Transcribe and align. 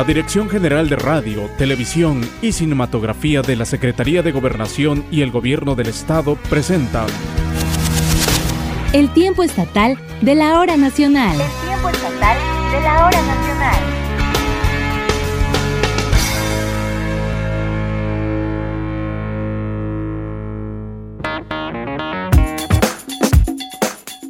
la 0.00 0.04
Dirección 0.04 0.48
General 0.48 0.88
de 0.88 0.96
Radio, 0.96 1.50
Televisión 1.58 2.22
y 2.40 2.52
Cinematografía 2.52 3.42
de 3.42 3.54
la 3.54 3.66
Secretaría 3.66 4.22
de 4.22 4.32
Gobernación 4.32 5.04
y 5.10 5.20
el 5.20 5.30
Gobierno 5.30 5.74
del 5.74 5.88
Estado 5.88 6.36
presenta 6.48 7.04
El 8.94 9.12
tiempo 9.12 9.42
estatal 9.42 9.98
de 10.22 10.34
la 10.34 10.58
hora 10.58 10.78
nacional. 10.78 11.38
El 11.38 11.68
tiempo 11.68 11.90
estatal 11.90 12.38
de 12.72 12.80
la 12.80 13.04
hora 13.04 13.20
nacional. 13.20 13.50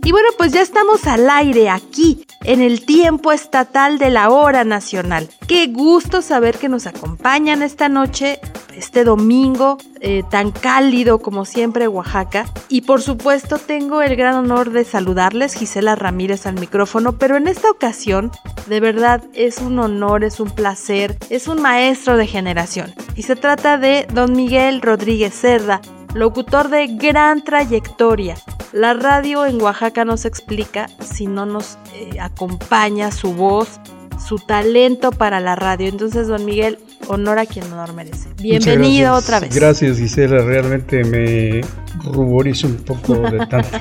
Y 0.02 0.10
bueno, 0.10 0.30
pues 0.36 0.50
ya 0.52 0.62
estamos 0.62 1.06
al 1.06 1.30
aire 1.30 1.70
aquí, 1.70 2.24
en 2.44 2.60
el 2.60 2.86
tiempo 2.86 3.32
estatal 3.32 3.98
de 3.98 4.10
la 4.10 4.30
hora 4.30 4.64
nacional. 4.64 5.28
Qué 5.46 5.66
gusto 5.66 6.22
saber 6.22 6.58
que 6.58 6.68
nos 6.68 6.86
acompañan 6.86 7.62
esta 7.62 7.88
noche, 7.88 8.40
este 8.74 9.04
domingo 9.04 9.76
eh, 10.00 10.22
tan 10.30 10.50
cálido 10.50 11.18
como 11.18 11.44
siempre 11.44 11.86
Oaxaca. 11.86 12.46
Y 12.68 12.82
por 12.82 13.02
supuesto 13.02 13.58
tengo 13.58 14.00
el 14.00 14.16
gran 14.16 14.36
honor 14.36 14.70
de 14.70 14.84
saludarles, 14.84 15.54
Gisela 15.54 15.96
Ramírez 15.96 16.46
al 16.46 16.58
micrófono, 16.58 17.18
pero 17.18 17.36
en 17.36 17.46
esta 17.46 17.70
ocasión 17.70 18.30
de 18.66 18.80
verdad 18.80 19.22
es 19.34 19.58
un 19.58 19.78
honor, 19.78 20.24
es 20.24 20.40
un 20.40 20.50
placer, 20.50 21.18
es 21.28 21.46
un 21.46 21.60
maestro 21.60 22.16
de 22.16 22.26
generación. 22.26 22.94
Y 23.16 23.22
se 23.24 23.36
trata 23.36 23.76
de 23.76 24.06
don 24.12 24.32
Miguel 24.32 24.80
Rodríguez 24.80 25.34
Cerda, 25.34 25.82
locutor 26.14 26.68
de 26.68 26.86
gran 26.86 27.44
trayectoria. 27.44 28.36
La 28.72 28.94
radio 28.94 29.46
en 29.46 29.60
Oaxaca 29.60 30.04
no 30.04 30.16
se 30.16 30.28
explica 30.28 30.88
si 31.00 31.26
no 31.26 31.44
nos 31.44 31.76
eh, 31.92 32.20
acompaña 32.20 33.10
su 33.10 33.34
voz, 33.34 33.80
su 34.24 34.38
talento 34.38 35.10
para 35.10 35.40
la 35.40 35.56
radio. 35.56 35.88
Entonces, 35.88 36.28
don 36.28 36.44
Miguel, 36.44 36.78
honor 37.08 37.38
a 37.38 37.46
quien 37.46 37.64
honor 37.72 37.92
merece. 37.92 38.28
Bienvenido 38.40 39.14
otra 39.14 39.40
vez. 39.40 39.54
Gracias, 39.54 39.98
Gisela. 39.98 40.42
Realmente 40.42 41.04
me 41.04 41.60
ruborizo 42.04 42.66
un 42.66 42.76
poco 42.76 43.14
de 43.18 43.46
tanto 43.50 43.78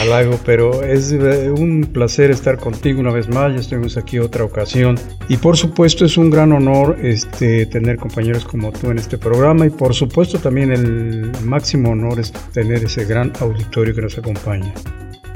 halago, 0.00 0.38
pero 0.44 0.82
es 0.82 1.12
eh, 1.12 1.50
un 1.50 1.88
placer 1.92 2.30
estar 2.30 2.58
contigo 2.58 3.00
una 3.00 3.12
vez 3.12 3.28
más. 3.28 3.52
Ya 3.52 3.60
estuvimos 3.60 3.96
aquí 3.96 4.18
otra 4.18 4.44
ocasión. 4.44 4.98
Y 5.28 5.36
por 5.36 5.56
supuesto, 5.56 6.04
es 6.04 6.16
un 6.16 6.30
gran 6.30 6.52
honor 6.52 6.98
este, 7.02 7.66
tener 7.66 7.96
compañeros 7.96 8.44
como 8.44 8.72
tú 8.72 8.90
en 8.90 8.98
este 8.98 9.18
programa. 9.18 9.66
Y 9.66 9.70
por 9.70 9.94
supuesto, 9.94 10.38
también 10.38 10.72
el 10.72 11.32
máximo 11.44 11.90
honor 11.90 12.20
es 12.20 12.32
tener 12.52 12.84
ese 12.84 13.04
gran 13.04 13.32
auditorio 13.40 13.94
que 13.94 14.02
nos 14.02 14.18
acompaña. 14.18 14.72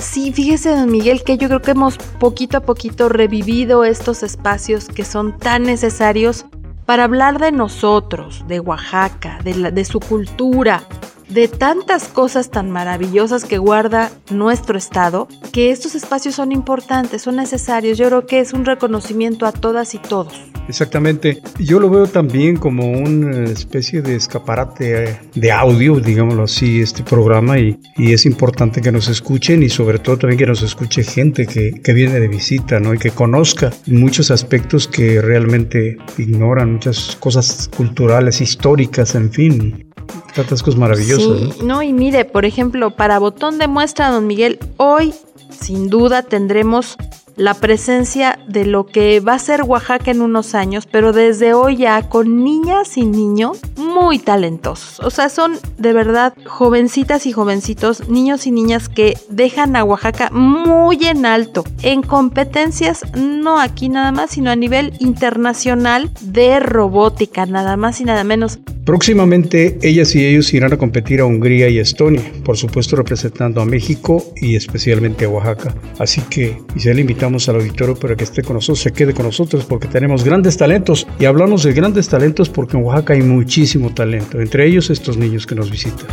Sí, 0.03 0.33
fíjese, 0.33 0.71
don 0.71 0.91
Miguel, 0.91 1.23
que 1.23 1.39
yo 1.39 1.47
creo 1.47 1.63
que 1.63 1.71
hemos 1.71 1.97
poquito 1.97 2.59
a 2.59 2.61
poquito 2.61 3.09
revivido 3.09 3.85
estos 3.85 4.25
espacios 4.25 4.89
que 4.89 5.05
son 5.05 5.39
tan 5.39 5.63
necesarios 5.63 6.45
para 6.87 7.05
hablar 7.05 7.39
de 7.39 7.53
nosotros, 7.53 8.45
de 8.49 8.61
Oaxaca, 8.61 9.39
de, 9.45 9.55
la, 9.55 9.71
de 9.71 9.85
su 9.85 10.01
cultura, 10.01 10.83
de 11.29 11.49
tantas 11.49 12.09
cosas 12.09 12.51
tan 12.51 12.71
maravillosas 12.71 13.45
que 13.45 13.59
guarda 13.59 14.11
nuestro 14.31 14.77
estado, 14.77 15.29
que 15.53 15.71
estos 15.71 15.95
espacios 15.95 16.35
son 16.35 16.53
importantes, 16.53 17.23
son 17.23 17.37
necesarios. 17.37 17.97
Yo 17.97 18.07
creo 18.09 18.27
que 18.27 18.41
es 18.41 18.53
un 18.53 18.65
reconocimiento 18.65 19.47
a 19.47 19.53
todas 19.53 19.95
y 19.95 19.99
todos. 19.99 20.52
Exactamente. 20.69 21.43
Yo 21.59 21.81
lo 21.81 21.91
veo 21.91 22.07
también 22.07 22.57
como 22.57 22.91
una 22.91 23.45
especie 23.45 24.03
de 24.03 24.17
escaparate 24.17 25.19
de 25.35 25.53
audio, 25.53 26.01
digámoslo 26.01 26.45
así, 26.45 26.81
este 26.81 27.03
programa 27.03 27.59
y, 27.59 27.79
y 27.97 28.13
es 28.13 28.27
importante 28.27 28.81
que 28.81 28.93
nos 28.93 29.09
escuchen 29.09 29.63
y 29.63 29.69
sobre 29.69 29.99
todo 29.99 30.19
también 30.19 30.39
que 30.39 30.47
nos 30.47 30.63
escuche 30.63 31.03
gente 31.03 31.47
que, 31.47 31.73
que 31.73 31.93
viene 31.93 32.21
de 32.21 32.29
visita, 32.29 32.81
¿no? 32.81 32.95
Y 32.95 32.99
que 32.99 33.11
conozca 33.11 33.71
muchos 33.87 34.31
aspectos 34.31 34.89
que 34.89 35.21
realmente 35.21 35.97
ignoran, 36.19 36.75
muchas 36.75 37.17
cosas 37.17 37.69
culturales, 37.77 38.41
históricas, 38.41 39.15
en 39.15 39.31
fin. 39.31 39.93
Tantas 40.35 40.63
cosas 40.63 40.79
maravillosas. 40.79 41.55
Sí, 41.55 41.61
¿no? 41.61 41.67
¿no? 41.67 41.83
Y 41.83 41.93
mire, 41.93 42.25
por 42.25 42.45
ejemplo, 42.45 42.97
para 42.97 43.19
botón 43.19 43.59
de 43.59 43.69
muestra, 43.69 44.11
don 44.11 44.27
Miguel, 44.27 44.59
hoy 44.77 45.13
sin 45.51 45.89
duda 45.89 46.23
tendremos 46.23 46.97
la 47.37 47.55
presencia 47.55 48.39
de 48.49 48.67
lo 48.67 48.87
que 48.87 49.21
va 49.21 49.35
a 49.35 49.39
ser 49.39 49.63
Oaxaca 49.63 50.11
en 50.11 50.23
unos 50.23 50.55
años, 50.55 50.87
pero 50.91 51.13
desde 51.13 51.55
hoy 51.55 51.77
ya 51.77 52.09
con 52.09 52.45
niñas 52.45 52.97
y 52.97 53.05
niños 53.05 53.61
muy 53.77 54.19
talentosos. 54.19 55.01
O 55.01 55.11
sea, 55.11 55.29
son 55.29 55.59
de 55.79 55.93
verdad 55.93 56.35
jovencitas 56.47 57.27
y 57.27 57.33
jovencitos, 57.33 58.09
niños 58.09 58.47
y 58.47 58.51
niñas 58.51 58.89
que 58.89 59.17
dejan 59.29 59.77
a 59.77 59.85
Oaxaca 59.85 60.31
muy 60.31 60.99
en 61.07 61.27
alto 61.27 61.65
en 61.83 62.03
competencias, 62.03 63.03
no 63.17 63.61
aquí 63.61 63.89
nada 63.89 64.13
más, 64.13 64.31
sino 64.31 64.51
a 64.51 64.57
nivel 64.57 64.95
internacional 64.99 66.11
de 66.21 66.61
robótica, 66.61 67.47
nada 67.47 67.77
más 67.77 68.01
y 68.01 68.05
nada 68.05 68.25
menos. 68.25 68.59
Próximamente 68.85 69.79
ellas 69.83 70.15
y 70.17 70.27
ellos 70.27 70.53
irán 70.53 70.73
a 70.73 70.77
competir 70.77 71.21
a 71.21 71.25
Hungría 71.25 71.69
y 71.69 71.79
Estonia, 71.79 72.23
por 72.45 72.57
supuesto 72.57 72.97
representando 72.97 73.61
a 73.61 73.65
México 73.65 74.25
y 74.37 74.57
especialmente 74.57 75.25
a 75.25 75.29
Oaxaca. 75.29 75.75
Así 75.99 76.21
que 76.23 76.59
se 76.77 76.93
le 76.93 77.01
invitamos 77.23 77.49
al 77.49 77.55
auditorio 77.55 77.95
para 77.95 78.17
que 78.17 78.25
esté 78.25 78.43
con 78.43 78.55
nosotros, 78.55 78.81
se 78.81 78.93
quede 78.93 79.15
con 79.15 79.27
nosotros 79.27 79.65
porque 79.65 79.87
tenemos 79.87 80.25
grandes 80.25 80.57
talentos 80.57 81.07
y 81.21 81.27
hablamos 81.27 81.63
de 81.63 81.73
grandes 81.73 82.09
talentos 82.09 82.49
porque 82.49 82.77
en 82.77 82.83
Oaxaca 82.83 83.13
hay 83.13 83.23
muchísimo 83.23 83.95
talento, 83.95 84.41
entre 84.41 84.67
ellos 84.67 84.91
estos 84.91 85.17
niños 85.17 85.47
que 85.47 85.55
nos 85.55 85.71
visitan. 85.71 86.09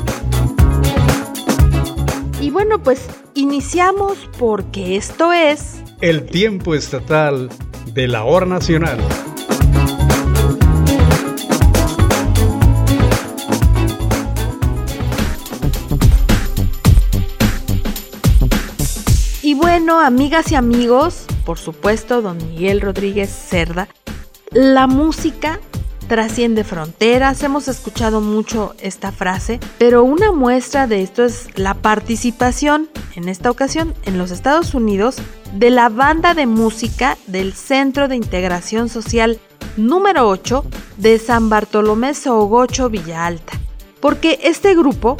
Y 2.40 2.52
bueno, 2.52 2.78
pues 2.84 3.08
iniciamos 3.34 4.30
porque 4.38 4.98
esto 4.98 5.34
es 5.34 5.82
el 6.02 6.26
tiempo 6.26 6.76
estatal 6.76 7.50
de 7.92 8.08
la 8.08 8.24
hora 8.24 8.46
nacional. 8.46 9.00
Amigas 19.98 20.52
y 20.52 20.56
amigos, 20.56 21.26
por 21.46 21.58
supuesto, 21.58 22.22
don 22.22 22.38
Miguel 22.38 22.82
Rodríguez 22.82 23.30
Cerda, 23.30 23.88
la 24.52 24.88
música 24.88 25.60
trasciende 26.08 26.64
fronteras, 26.64 27.42
hemos 27.44 27.68
escuchado 27.68 28.20
mucho 28.20 28.76
esta 28.82 29.12
frase, 29.12 29.60
pero 29.78 30.04
una 30.04 30.32
muestra 30.32 30.88
de 30.88 31.02
esto 31.02 31.24
es 31.24 31.48
la 31.56 31.76
participación, 31.76 32.90
en 33.16 33.30
esta 33.30 33.52
ocasión 33.52 33.94
en 34.06 34.18
los 34.18 34.32
Estados 34.32 34.74
Unidos, 34.74 35.18
de 35.54 35.70
la 35.70 35.90
banda 35.90 36.34
de 36.34 36.46
música 36.46 37.18
del 37.28 37.54
Centro 37.54 38.08
de 38.08 38.16
Integración 38.16 38.90
Social 38.90 39.40
número 39.78 40.28
8 40.28 40.66
de 40.98 41.20
San 41.20 41.50
Bartolomé 41.50 42.14
Sogocho 42.14 42.90
Villa 42.90 43.26
Alta. 43.26 43.54
Porque 44.00 44.40
este 44.44 44.76
grupo 44.76 45.18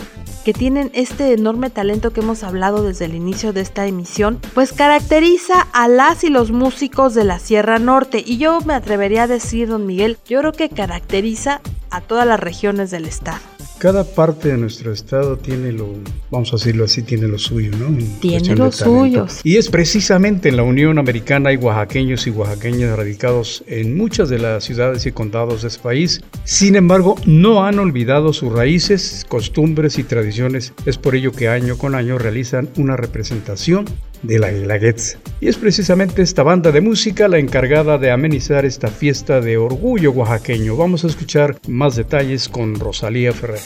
que 0.50 0.54
tienen 0.54 0.90
este 0.96 1.32
enorme 1.34 1.70
talento 1.70 2.12
que 2.12 2.22
hemos 2.22 2.42
hablado 2.42 2.82
desde 2.82 3.06
el 3.06 3.14
inicio 3.14 3.54
de 3.54 3.62
esta 3.62 3.86
emisión, 3.86 4.42
pues 4.56 4.74
caracteriza 4.74 5.62
a 5.74 5.88
las 5.88 6.24
y 6.24 6.30
los 6.30 6.50
músicos 6.50 7.14
de 7.14 7.24
la 7.24 7.38
Sierra 7.38 7.78
Norte. 7.78 8.24
Y 8.26 8.40
yo 8.40 8.60
me 8.62 8.74
atrevería 8.74 9.24
a 9.24 9.28
decir, 9.28 9.68
don 9.68 9.86
Miguel, 9.86 10.18
yo 10.26 10.40
creo 10.40 10.52
que 10.52 10.70
caracteriza 10.70 11.62
a 11.92 12.02
todas 12.02 12.26
las 12.26 12.40
regiones 12.40 12.90
del 12.90 13.06
estado. 13.06 13.38
Cada 13.80 14.04
parte 14.04 14.50
de 14.50 14.58
nuestro 14.58 14.92
estado 14.92 15.38
tiene 15.38 15.72
lo, 15.72 15.88
vamos 16.30 16.52
a 16.52 16.58
decirlo 16.58 16.84
así, 16.84 17.02
tiene 17.02 17.30
lo 17.30 17.40
suyo, 17.40 17.72
¿no? 17.78 17.88
En 17.88 18.20
tiene 18.20 18.54
los 18.54 18.76
suyos. 18.76 19.40
Y 19.46 19.56
es 19.56 19.70
precisamente 19.70 20.50
en 20.50 20.58
la 20.58 20.64
Unión 20.64 21.00
Americana 21.00 21.52
hay 21.52 21.56
oaxaqueños 21.56 22.28
y 22.28 22.32
oaxaqueñas 22.32 22.98
radicados 22.98 23.64
en 23.68 23.96
muchas 23.96 24.28
de 24.28 24.40
las 24.40 24.66
ciudades 24.66 25.06
y 25.06 25.14
condados 25.14 25.62
de 25.62 25.70
este 25.70 25.82
país. 25.82 26.22
Sin 26.44 26.76
embargo, 26.76 27.16
no 27.26 27.66
han 27.66 27.80
olvidado 27.80 28.34
sus 28.34 28.52
raíces, 28.52 29.26
costumbres 29.30 29.98
y 29.98 30.04
tradiciones. 30.04 30.74
Es 30.86 30.98
por 30.98 31.16
ello 31.16 31.32
que 31.32 31.48
año 31.48 31.78
con 31.78 31.96
año 31.96 32.18
realizan 32.18 32.68
una 32.76 32.98
representación 32.98 33.86
de 34.22 34.40
la 34.40 34.52
Guelaguetza. 34.52 35.18
Y 35.40 35.48
es 35.48 35.58
precisamente 35.58 36.22
esta 36.22 36.44
banda 36.44 36.72
de 36.72 36.82
música 36.82 37.28
la 37.28 37.38
encargada 37.38 37.98
de 37.98 38.12
amenizar 38.12 38.66
esta 38.66 38.90
fiesta 38.90 39.42
de 39.42 39.58
orgullo 39.58 40.12
oaxaqueño. 40.12 40.76
Vamos 40.76 41.04
a 41.04 41.08
escuchar 41.08 41.58
más 41.68 41.96
detalles 41.96 42.50
con 42.50 42.76
Rosalía 42.76 43.34
Ferrer. 43.34 43.62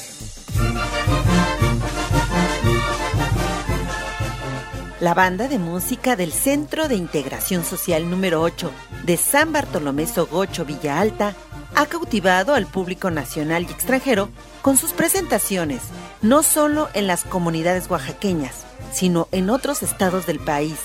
La 5.00 5.13
banda 5.13 5.50
de 5.50 5.59
música 5.59 6.15
del 6.15 6.31
Centro 6.31 6.88
de 6.88 6.95
Integración 6.95 7.65
Social 7.65 8.09
número 8.09 8.41
8 8.41 8.71
de 9.05 9.17
San 9.17 9.51
Bartolomé 9.51 10.07
Sogocho 10.07 10.63
Villa 10.63 11.01
Alta 11.01 11.35
ha 11.75 11.85
cautivado 11.88 12.53
al 12.53 12.67
público 12.67 13.11
nacional 13.11 13.65
y 13.67 13.73
extranjero 13.73 14.29
con 14.61 14.77
sus 14.77 14.94
presentaciones, 14.94 15.81
no 16.21 16.41
solo 16.41 16.88
en 16.94 17.07
las 17.07 17.25
comunidades 17.25 17.89
oaxaqueñas, 17.89 18.62
sino 18.92 19.28
en 19.31 19.50
otros 19.50 19.84
estados 19.84 20.25
del 20.25 20.40
país, 20.40 20.78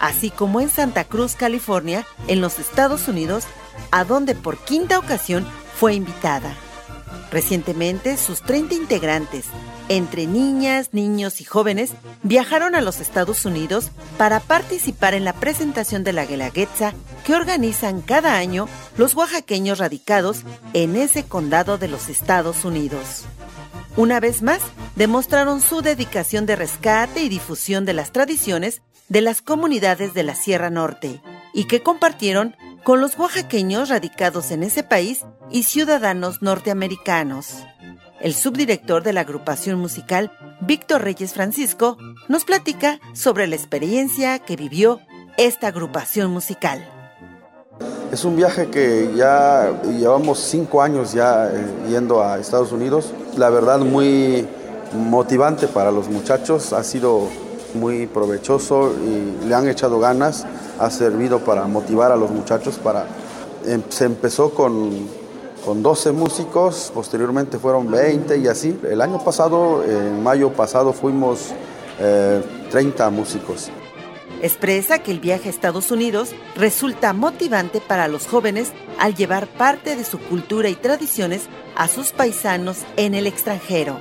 así 0.00 0.30
como 0.30 0.60
en 0.60 0.68
Santa 0.68 1.04
Cruz, 1.04 1.34
California, 1.34 2.06
en 2.28 2.40
los 2.40 2.58
Estados 2.58 3.08
Unidos, 3.08 3.44
a 3.90 4.04
donde 4.04 4.34
por 4.34 4.58
quinta 4.58 4.98
ocasión 4.98 5.46
fue 5.78 5.94
invitada. 5.94 6.54
Recientemente, 7.30 8.18
sus 8.18 8.42
30 8.42 8.74
integrantes, 8.74 9.46
entre 9.88 10.26
niñas, 10.26 10.90
niños 10.92 11.40
y 11.40 11.44
jóvenes, 11.44 11.92
viajaron 12.22 12.74
a 12.74 12.82
los 12.82 13.00
Estados 13.00 13.44
Unidos 13.46 13.90
para 14.18 14.40
participar 14.40 15.14
en 15.14 15.24
la 15.24 15.32
presentación 15.32 16.04
de 16.04 16.12
la 16.12 16.26
Guelaguetza 16.26 16.92
que 17.24 17.34
organizan 17.34 18.02
cada 18.02 18.36
año 18.36 18.68
los 18.96 19.14
oaxaqueños 19.14 19.78
radicados 19.78 20.42
en 20.74 20.94
ese 20.96 21.24
condado 21.24 21.78
de 21.78 21.88
los 21.88 22.08
Estados 22.08 22.64
Unidos. 22.64 23.24
Una 23.96 24.20
vez 24.20 24.40
más, 24.40 24.62
demostraron 24.96 25.60
su 25.60 25.82
dedicación 25.82 26.46
de 26.46 26.56
rescate 26.56 27.22
y 27.22 27.28
difusión 27.28 27.84
de 27.84 27.92
las 27.92 28.10
tradiciones 28.10 28.80
de 29.08 29.20
las 29.20 29.42
comunidades 29.42 30.14
de 30.14 30.22
la 30.22 30.34
Sierra 30.34 30.70
Norte 30.70 31.20
y 31.52 31.64
que 31.64 31.82
compartieron 31.82 32.56
con 32.84 33.02
los 33.02 33.18
oaxaqueños 33.18 33.90
radicados 33.90 34.50
en 34.50 34.62
ese 34.62 34.82
país 34.82 35.26
y 35.50 35.64
ciudadanos 35.64 36.40
norteamericanos. 36.40 37.66
El 38.22 38.32
subdirector 38.32 39.02
de 39.02 39.12
la 39.12 39.20
agrupación 39.20 39.78
musical, 39.78 40.32
Víctor 40.62 41.02
Reyes 41.02 41.34
Francisco, 41.34 41.98
nos 42.28 42.46
platica 42.46 42.98
sobre 43.12 43.46
la 43.46 43.56
experiencia 43.56 44.38
que 44.38 44.56
vivió 44.56 45.00
esta 45.36 45.68
agrupación 45.68 46.30
musical. 46.30 46.88
Es 48.10 48.24
un 48.24 48.36
viaje 48.36 48.68
que 48.68 49.10
ya 49.14 49.70
llevamos 49.84 50.38
cinco 50.38 50.80
años 50.80 51.12
ya 51.12 51.50
eh, 51.52 51.66
yendo 51.88 52.22
a 52.22 52.38
Estados 52.38 52.72
Unidos. 52.72 53.12
La 53.36 53.48
verdad 53.48 53.78
muy 53.78 54.46
motivante 54.92 55.66
para 55.66 55.90
los 55.90 56.08
muchachos, 56.08 56.72
ha 56.72 56.84
sido 56.84 57.28
muy 57.74 58.06
provechoso 58.06 58.92
y 58.92 59.46
le 59.46 59.54
han 59.54 59.68
echado 59.68 59.98
ganas, 59.98 60.44
ha 60.78 60.90
servido 60.90 61.38
para 61.40 61.66
motivar 61.66 62.12
a 62.12 62.16
los 62.16 62.30
muchachos 62.30 62.78
para... 62.82 63.06
Em, 63.64 63.82
se 63.88 64.04
empezó 64.04 64.50
con, 64.50 64.90
con 65.64 65.82
12 65.82 66.12
músicos, 66.12 66.90
posteriormente 66.92 67.58
fueron 67.58 67.90
20 67.90 68.36
y 68.38 68.48
así. 68.48 68.78
El 68.82 69.00
año 69.00 69.22
pasado, 69.24 69.82
en 69.84 70.22
mayo 70.22 70.52
pasado, 70.52 70.92
fuimos 70.92 71.52
30 72.70 73.06
eh, 73.06 73.10
músicos 73.10 73.70
expresa 74.42 74.98
que 74.98 75.12
el 75.12 75.20
viaje 75.20 75.48
a 75.48 75.50
Estados 75.50 75.90
Unidos 75.90 76.34
resulta 76.56 77.12
motivante 77.12 77.80
para 77.80 78.08
los 78.08 78.26
jóvenes 78.26 78.72
al 78.98 79.14
llevar 79.14 79.46
parte 79.46 79.96
de 79.96 80.04
su 80.04 80.18
cultura 80.18 80.68
y 80.68 80.74
tradiciones 80.74 81.42
a 81.76 81.88
sus 81.88 82.12
paisanos 82.12 82.78
en 82.96 83.14
el 83.14 83.26
extranjero. 83.26 83.98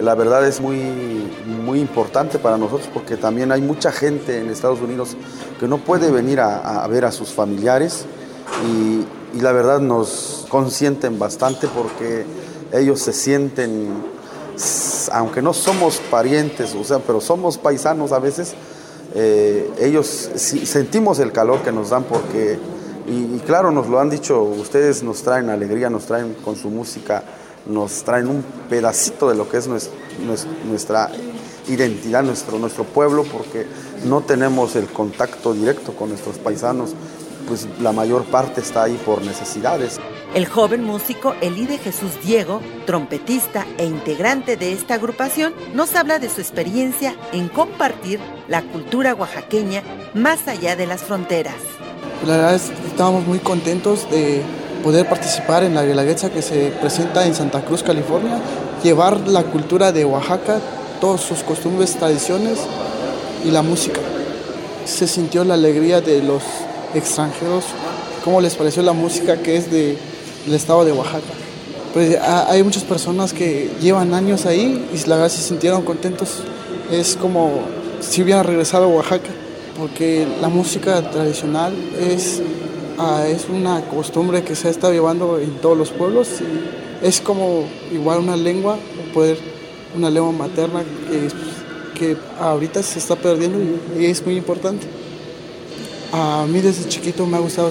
La 0.00 0.14
verdad 0.14 0.46
es 0.46 0.60
muy, 0.60 0.78
muy 1.64 1.80
importante 1.80 2.38
para 2.38 2.56
nosotros 2.56 2.88
porque 2.92 3.16
también 3.16 3.52
hay 3.52 3.60
mucha 3.60 3.92
gente 3.92 4.38
en 4.38 4.48
Estados 4.48 4.80
Unidos 4.80 5.16
que 5.58 5.68
no 5.68 5.78
puede 5.78 6.10
venir 6.10 6.40
a, 6.40 6.86
ver 6.86 7.04
a 7.04 7.12
sus 7.12 7.30
familiares 7.30 8.06
y, 8.66 9.04
y 9.36 9.40
la 9.40 9.52
verdad 9.52 9.80
nos 9.80 10.46
consienten 10.48 11.18
bastante 11.18 11.68
porque 11.68 12.24
ellos 12.72 13.00
se 13.00 13.12
sienten, 13.12 13.88
aunque 15.12 15.42
no 15.42 15.52
somos 15.52 15.98
parientes, 16.10 16.74
o 16.74 16.84
sea, 16.84 16.98
pero 16.98 17.20
somos 17.20 17.58
paisanos 17.58 18.12
a 18.12 18.18
veces, 18.18 18.54
eh, 19.14 19.68
ellos 19.80 20.06
sentimos 20.36 21.18
el 21.18 21.32
calor 21.32 21.62
que 21.62 21.72
nos 21.72 21.90
dan 21.90 22.04
porque, 22.04 22.58
y, 23.06 23.38
claro, 23.40 23.72
nos 23.72 23.88
lo 23.88 23.98
han 23.98 24.10
dicho, 24.10 24.42
ustedes 24.42 25.02
nos 25.02 25.22
traen 25.22 25.50
alegría, 25.50 25.90
nos 25.90 26.06
traen 26.06 26.34
con 26.44 26.56
su 26.56 26.70
música, 26.70 27.24
nos 27.66 28.04
traen 28.04 28.28
un 28.28 28.44
pedacito 28.68 29.28
de 29.28 29.34
lo 29.34 29.48
que 29.48 29.56
es 29.56 29.68
nuestra, 30.66 31.10
identidad, 31.68 32.22
nuestro, 32.22 32.58
nuestro 32.58 32.84
pueblo, 32.84 33.24
porque 33.24 33.66
no 34.04 34.22
tenemos 34.22 34.76
el 34.76 34.86
contacto 34.86 35.52
directo 35.54 35.92
con 35.92 36.08
nuestros 36.08 36.38
paisanos, 36.38 36.94
pues 37.48 37.66
la 37.80 37.92
mayor 37.92 38.24
parte 38.24 38.60
está 38.60 38.84
ahí 38.84 39.00
por 39.04 39.22
necesidades. 39.22 39.98
El 40.32 40.46
joven 40.46 40.84
músico 40.84 41.34
Elide 41.40 41.76
Jesús 41.78 42.12
Diego, 42.22 42.60
trompetista 42.86 43.66
e 43.78 43.84
integrante 43.84 44.56
de 44.56 44.72
esta 44.72 44.94
agrupación, 44.94 45.52
nos 45.74 45.96
habla 45.96 46.20
de 46.20 46.30
su 46.30 46.40
experiencia 46.40 47.16
en 47.32 47.48
compartir 47.48 48.20
la 48.46 48.62
cultura 48.62 49.12
oaxaqueña 49.12 49.82
más 50.14 50.46
allá 50.46 50.76
de 50.76 50.86
las 50.86 51.02
fronteras. 51.02 51.56
La 52.24 52.36
verdad 52.36 52.54
es 52.54 52.70
que 52.70 52.86
estábamos 52.86 53.26
muy 53.26 53.40
contentos 53.40 54.08
de 54.08 54.42
poder 54.84 55.08
participar 55.08 55.64
en 55.64 55.74
la 55.74 55.84
Guelaguetza 55.84 56.30
que 56.30 56.42
se 56.42 56.68
presenta 56.80 57.26
en 57.26 57.34
Santa 57.34 57.64
Cruz, 57.64 57.82
California, 57.82 58.38
llevar 58.84 59.18
la 59.26 59.42
cultura 59.42 59.90
de 59.90 60.04
Oaxaca, 60.04 60.60
todas 61.00 61.22
sus 61.22 61.42
costumbres, 61.42 61.96
tradiciones 61.96 62.60
y 63.44 63.50
la 63.50 63.62
música. 63.62 64.00
Se 64.84 65.08
sintió 65.08 65.42
la 65.42 65.54
alegría 65.54 66.00
de 66.00 66.22
los 66.22 66.44
extranjeros, 66.94 67.64
cómo 68.24 68.40
les 68.40 68.54
pareció 68.54 68.84
la 68.84 68.92
música 68.92 69.38
que 69.38 69.56
es 69.56 69.72
de 69.72 69.98
el 70.46 70.54
estado 70.54 70.84
de 70.84 70.92
Oaxaca. 70.92 71.32
Pues 71.92 72.16
hay 72.20 72.62
muchas 72.62 72.84
personas 72.84 73.32
que 73.32 73.70
llevan 73.80 74.14
años 74.14 74.46
ahí 74.46 74.88
y 74.94 75.08
la 75.08 75.16
verdad 75.16 75.30
se 75.30 75.42
sintieron 75.42 75.82
contentos. 75.82 76.42
Es 76.90 77.16
como 77.16 77.62
si 78.00 78.22
hubieran 78.22 78.44
regresado 78.44 78.84
a 78.84 78.88
Oaxaca, 78.88 79.30
porque 79.78 80.26
la 80.40 80.48
música 80.48 81.10
tradicional 81.10 81.74
es, 81.98 82.40
ah, 82.98 83.24
es 83.26 83.48
una 83.48 83.82
costumbre 83.82 84.44
que 84.44 84.54
se 84.54 84.68
ha 84.68 84.70
estado 84.70 84.92
llevando 84.92 85.38
en 85.40 85.56
todos 85.58 85.76
los 85.76 85.90
pueblos. 85.90 86.28
Es 87.02 87.20
como 87.20 87.64
igual 87.92 88.20
una 88.20 88.36
lengua, 88.36 88.78
poder, 89.12 89.38
una 89.96 90.10
lengua 90.10 90.32
materna 90.32 90.84
que, 91.08 91.98
que 91.98 92.16
ahorita 92.38 92.82
se 92.82 93.00
está 93.00 93.16
perdiendo 93.16 93.58
y 93.98 94.06
es 94.06 94.24
muy 94.24 94.36
importante. 94.36 94.86
A 96.12 96.46
mí 96.48 96.60
desde 96.60 96.88
chiquito 96.88 97.26
me 97.26 97.36
ha 97.36 97.40
gustado 97.40 97.70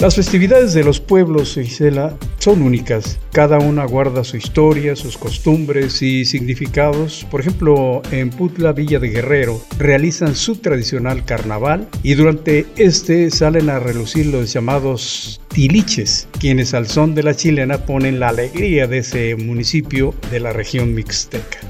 Las 0.00 0.16
festividades 0.16 0.74
de 0.74 0.82
los 0.82 0.98
pueblos, 0.98 1.54
Gisela, 1.54 2.18
son 2.38 2.62
únicas. 2.62 3.20
Cada 3.32 3.58
una 3.58 3.84
guarda 3.84 4.24
su 4.24 4.36
historia, 4.36 4.96
sus 4.96 5.16
costumbres 5.16 6.02
y 6.02 6.24
significados. 6.24 7.24
Por 7.30 7.40
ejemplo, 7.40 8.02
en 8.10 8.30
Putla, 8.30 8.72
Villa 8.72 8.98
de 8.98 9.08
Guerrero, 9.08 9.60
realizan 9.78 10.34
su 10.34 10.56
tradicional 10.56 11.24
carnaval 11.24 11.88
y 12.02 12.14
durante 12.14 12.66
este 12.76 13.30
salen 13.30 13.70
a 13.70 13.78
relucir 13.78 14.26
los 14.26 14.52
llamados 14.52 15.40
tiliches, 15.48 16.28
quienes 16.40 16.74
al 16.74 16.88
son 16.88 17.14
de 17.14 17.22
la 17.22 17.34
chilena 17.34 17.86
ponen 17.86 18.18
la 18.18 18.28
alegría 18.28 18.88
de 18.88 18.98
ese 18.98 19.36
municipio 19.36 20.12
de 20.32 20.40
la 20.40 20.52
región 20.52 20.92
mixteca. 20.92 21.60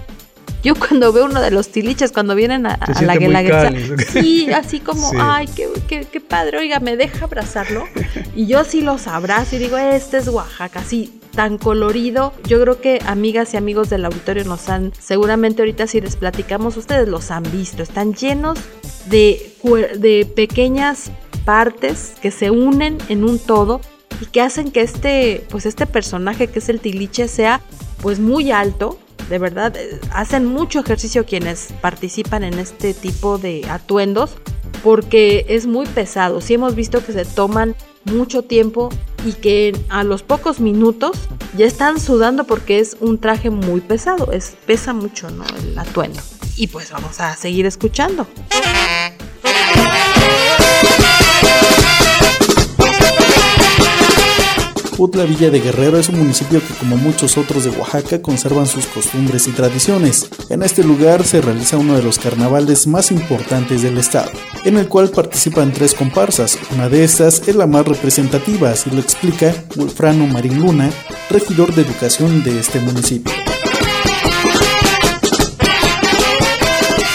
Yo 0.64 0.75
cuando 0.75 1.12
veo 1.12 1.26
uno 1.26 1.42
de 1.42 1.50
los 1.50 1.68
tiliches, 1.68 2.11
cuando 2.11 2.35
vienen 2.35 2.66
a, 2.66 2.78
la 3.02 3.16
guelaguetza, 3.16 3.71
sí, 4.12 4.50
así 4.50 4.80
como, 4.80 5.12
ay, 5.18 5.47
qué, 5.54 6.06
qué, 6.11 6.21
padre, 6.21 6.59
oiga, 6.59 6.80
me 6.80 6.97
deja 6.97 7.26
abrazarlo. 7.26 7.85
Y 8.35 8.47
yo 8.47 8.64
sí 8.64 8.80
los 8.80 9.06
abrazo 9.06 9.56
y 9.56 9.59
digo, 9.59 9.76
este 9.76 10.16
es 10.16 10.28
Oaxaca, 10.28 10.83
sí, 10.83 11.21
tan 11.35 11.59
colorido. 11.59 12.33
Yo 12.44 12.61
creo 12.62 12.80
que 12.80 13.00
amigas 13.06 13.52
y 13.52 13.59
amigos 13.59 13.90
del 13.90 14.06
auditorio 14.06 14.44
nos 14.44 14.71
han, 14.71 14.92
seguramente 14.99 15.61
ahorita 15.61 15.87
si 15.87 16.00
les 16.00 16.16
platicamos, 16.16 16.78
ustedes 16.78 17.09
los 17.09 17.30
han 17.30 17.42
visto, 17.52 17.83
están 17.83 18.14
llenos 18.14 18.59
de, 19.11 19.54
de 19.99 20.25
pequeñas 20.35 21.11
partes 21.44 22.14
que 22.23 22.30
se 22.30 22.50
unen 22.50 22.97
en 23.11 23.23
un 23.23 23.38
todo 23.38 23.83
y 24.21 24.26
que 24.26 24.40
hacen 24.40 24.71
que 24.71 24.80
este, 24.80 25.44
pues 25.50 25.66
este 25.66 25.87
personaje 25.87 26.47
que 26.47 26.61
es 26.61 26.68
el 26.71 26.80
tiliche 26.80 27.28
sea 27.28 27.61
pues 28.00 28.18
muy 28.18 28.50
alto, 28.50 28.99
de 29.28 29.38
verdad, 29.38 29.76
eh, 29.76 30.00
hacen 30.12 30.47
mucho 30.47 30.81
ejercicio 30.81 31.25
quienes 31.25 31.69
participan 31.81 32.45
en 32.45 32.59
este 32.59 32.95
tipo 32.95 33.38
de 33.38 33.66
atuendos 33.69 34.37
porque 34.83 35.47
es 35.49 35.66
muy 35.66 35.87
pesado. 35.87 36.40
Sí 36.40 36.54
hemos 36.54 36.75
visto 36.75 37.04
que 37.04 37.12
se 37.12 37.25
toman 37.25 37.75
mucho 38.04 38.43
tiempo 38.43 38.90
y 39.25 39.33
que 39.33 39.78
a 39.88 40.04
los 40.04 40.23
pocos 40.23 40.61
minutos 40.61 41.16
ya 41.57 41.66
están 41.66 41.99
sudando 41.99 42.45
porque 42.45 42.78
es 42.78 42.97
un 43.00 43.19
traje 43.19 43.50
muy 43.50 43.81
pesado, 43.81 44.31
es 44.33 44.54
pesa 44.66 44.93
mucho, 44.93 45.31
¿no? 45.31 45.45
El 45.59 45.78
atuendo. 45.78 46.21
y 46.57 46.69
pues 46.69 46.90
vamos 46.93 47.21
a 47.21 47.35
seguir 47.35 47.66
escuchando. 47.66 48.26
Putla 54.97 55.25
Villa 55.25 55.51
de 55.51 55.61
Guerrero 55.61 55.99
es 55.99 56.09
un 56.09 56.19
municipio 56.19 56.61
que 56.61 56.75
como 56.75 56.97
muchos 56.97 57.37
otros 57.37 57.65
de 57.65 57.71
Oaxaca 57.71 58.23
conservan 58.23 58.67
sus 58.67 58.87
costumbres 58.87 59.49
y 59.49 59.51
tradiciones. 59.51 60.29
En 60.51 60.63
este 60.63 60.85
lugar 60.85 61.25
se 61.25 61.41
realiza 61.41 61.79
uno 61.79 61.97
de 61.97 62.03
los 62.03 62.19
carnavales 62.19 62.87
más 62.87 63.11
importantes 63.11 63.83
del 63.83 63.99
estado, 63.99 64.31
en 64.65 64.77
el 64.77 64.89
cual 64.89 65.11
participan 65.11 65.73
tres 65.73 65.95
comparsas. 65.95 66.59
Una 66.73 66.89
de 66.89 67.03
estas 67.03 67.49
es 67.49 67.57
la 67.57 67.67
más 67.67 67.87
representativa, 67.87 68.71
así 68.71 68.91
lo 68.91 69.01
explica 69.01 69.53
Wolfrano 69.75 70.27
Marín 70.27 70.61
Luna, 70.61 70.91
regidor 71.29 71.75
de 71.75 71.83
educación 71.83 72.45
de 72.45 72.61
este 72.61 72.79
municipio. 72.79 73.44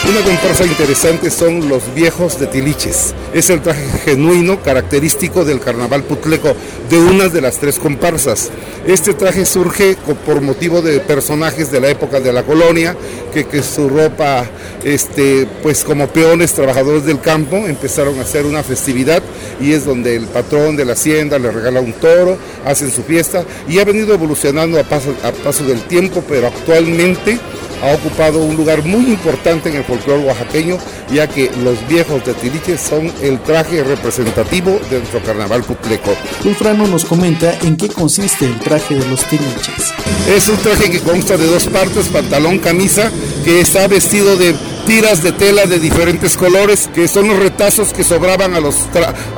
Una 0.10 0.24
comparsa 0.24 0.66
interesante 0.66 1.30
son 1.30 1.70
los 1.70 1.94
viejos 1.94 2.40
de 2.40 2.48
tiliches. 2.48 3.14
Es 3.32 3.52
el 3.52 3.62
traje 3.62 3.86
genuino 4.00 4.60
característico 4.60 5.46
del 5.46 5.60
carnaval 5.60 6.02
putleco 6.02 6.56
de 6.90 6.98
una 6.98 7.28
de 7.28 7.42
las 7.42 7.60
tres 7.60 7.78
comparsas. 7.78 8.50
Este 8.88 9.14
traje 9.14 9.46
surge 9.46 9.96
por 10.26 10.42
motivo 10.42 10.82
de 10.82 11.00
personajes 11.00 11.70
de 11.72 11.80
la 11.80 11.90
época 11.90 12.20
de 12.20 12.34
la 12.34 12.42
colonia, 12.42 12.96
que, 13.32 13.62
su 13.62 13.88
ropa, 13.88 14.50
este, 14.84 15.48
pues 15.62 15.84
como 15.84 16.08
peones 16.08 16.54
trabajadores 16.54 17.06
del 17.06 17.22
campo, 17.22 17.58
empezaron 17.68 18.18
a 18.18 18.24
hacer 18.24 18.48
una 18.48 18.64
festividad 18.64 19.22
y 19.62 19.74
es 19.74 19.86
donde 19.86 20.16
el 20.16 20.26
patrón 20.26 20.76
de 20.76 20.86
la 20.86 20.94
hacienda 20.94 21.38
le 21.38 21.52
regala 21.52 21.82
un 21.82 21.94
toro, 21.94 22.36
hacen 22.66 22.92
su 22.92 23.04
fiesta 23.04 23.44
y 23.68 23.78
ha 23.78 23.86
venido 23.86 24.12
evolucionando 24.16 24.80
a 24.80 24.84
paso, 24.84 25.14
a 25.24 25.32
paso 25.32 25.66
del 25.66 25.82
tiempo, 25.84 26.24
pero 26.28 26.48
actualmente 26.48 27.38
ha 27.82 27.94
ocupado 27.94 28.40
un 28.40 28.56
lugar 28.56 28.84
muy 28.84 29.12
importante 29.12 29.70
en 29.70 29.78
el 29.78 29.84
folclore 29.84 30.26
oaxaqueño, 30.26 30.78
ya 31.12 31.28
que 31.28 31.52
los 31.64 31.86
viejos 31.88 32.26
de 32.26 32.34
Tiliche 32.34 32.78
son 32.78 33.12
el 33.22 33.40
traje 33.42 33.84
representativo 33.84 34.80
de 34.90 35.00
nuestro 35.00 35.22
carnaval 35.24 35.64
putleco. 35.64 36.16
Ulfrano 36.44 36.88
nos 36.88 37.06
comenta 37.06 37.58
en 37.64 37.78
qué 37.78 37.90
consiste 37.90 38.46
el 38.46 38.60
traje 38.60 38.96
de 38.96 39.08
los 39.08 39.24
Tiliches. 39.26 39.94
Es 40.36 40.48
un 40.50 40.58
traje 40.58 40.92
que 40.92 41.00
consta 41.00 41.38
de 41.38 41.48
dos 41.48 41.68
partes, 41.68 42.08
pantalón, 42.08 42.60
camisa, 42.60 43.12
que 43.44 43.62
está 43.62 43.88
vestido 43.88 44.36
de 44.38 44.56
tiras 44.90 45.22
de 45.22 45.32
tela 45.32 45.68
de 45.68 45.78
diferentes 45.78 46.36
colores, 46.36 46.90
que 46.96 47.08
son 47.08 47.28
los 47.28 47.38
retazos 47.38 47.94
que 47.94 48.04
sobraban 48.04 48.56
a 48.56 48.60
los, 48.60 48.76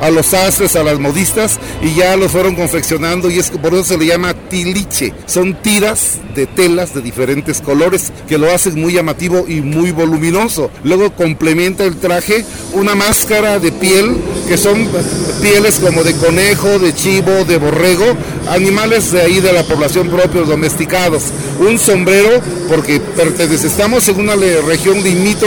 a 0.00 0.08
los 0.08 0.32
haces, 0.32 0.76
a 0.76 0.82
las 0.82 0.98
modistas, 0.98 1.58
y 1.82 1.94
ya 1.94 2.16
los 2.16 2.32
fueron 2.32 2.56
confeccionando, 2.56 3.30
y 3.30 3.38
es 3.38 3.50
por 3.50 3.74
eso 3.74 3.84
se 3.84 3.98
le 3.98 4.06
llama 4.06 4.32
tiliche. 4.32 5.12
Son 5.26 5.52
tiras 5.52 6.20
de 6.34 6.46
telas 6.46 6.94
de 6.94 7.02
diferentes 7.02 7.60
colores 7.60 8.12
que 8.30 8.38
lo 8.38 8.50
hacen 8.50 8.80
muy 8.80 8.94
llamativo 8.94 9.44
y 9.46 9.60
muy 9.60 9.90
voluminoso. 9.90 10.70
Luego 10.84 11.12
complementa 11.12 11.84
el 11.84 11.96
traje 11.96 12.46
una 12.72 12.94
máscara 12.94 13.58
de 13.58 13.72
piel, 13.72 14.16
que 14.48 14.56
son 14.56 14.88
pieles 15.42 15.78
como 15.80 16.02
de 16.02 16.14
conejo, 16.14 16.78
de 16.78 16.94
chivo, 16.94 17.44
de 17.46 17.58
borrego, 17.58 18.06
animales 18.48 19.12
de 19.12 19.20
ahí 19.20 19.40
de 19.40 19.52
la 19.52 19.64
población 19.64 20.08
propios 20.08 20.48
domesticados. 20.48 21.24
Un 21.60 21.78
sombrero, 21.78 22.40
porque 22.68 23.00
pertenece, 23.00 23.66
estamos 23.66 24.08
en 24.08 24.18
una 24.18 24.34
región 24.34 25.02
limítrofe 25.02 25.41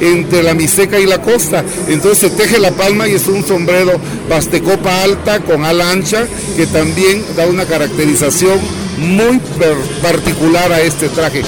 entre 0.00 0.42
la 0.42 0.54
Mixteca 0.54 0.98
y 0.98 1.06
la 1.06 1.22
costa. 1.22 1.64
Entonces 1.88 2.18
se 2.18 2.30
teje 2.30 2.58
la 2.58 2.72
palma 2.72 3.08
y 3.08 3.14
es 3.14 3.26
un 3.26 3.44
sombrero 3.44 3.98
bastecopa 4.28 5.02
alta 5.02 5.40
con 5.40 5.64
ala 5.64 5.90
ancha 5.90 6.26
que 6.56 6.66
también 6.66 7.24
da 7.36 7.46
una 7.46 7.64
caracterización 7.64 8.58
muy 8.98 9.40
particular 10.02 10.72
a 10.72 10.80
este 10.80 11.08
traje. 11.08 11.42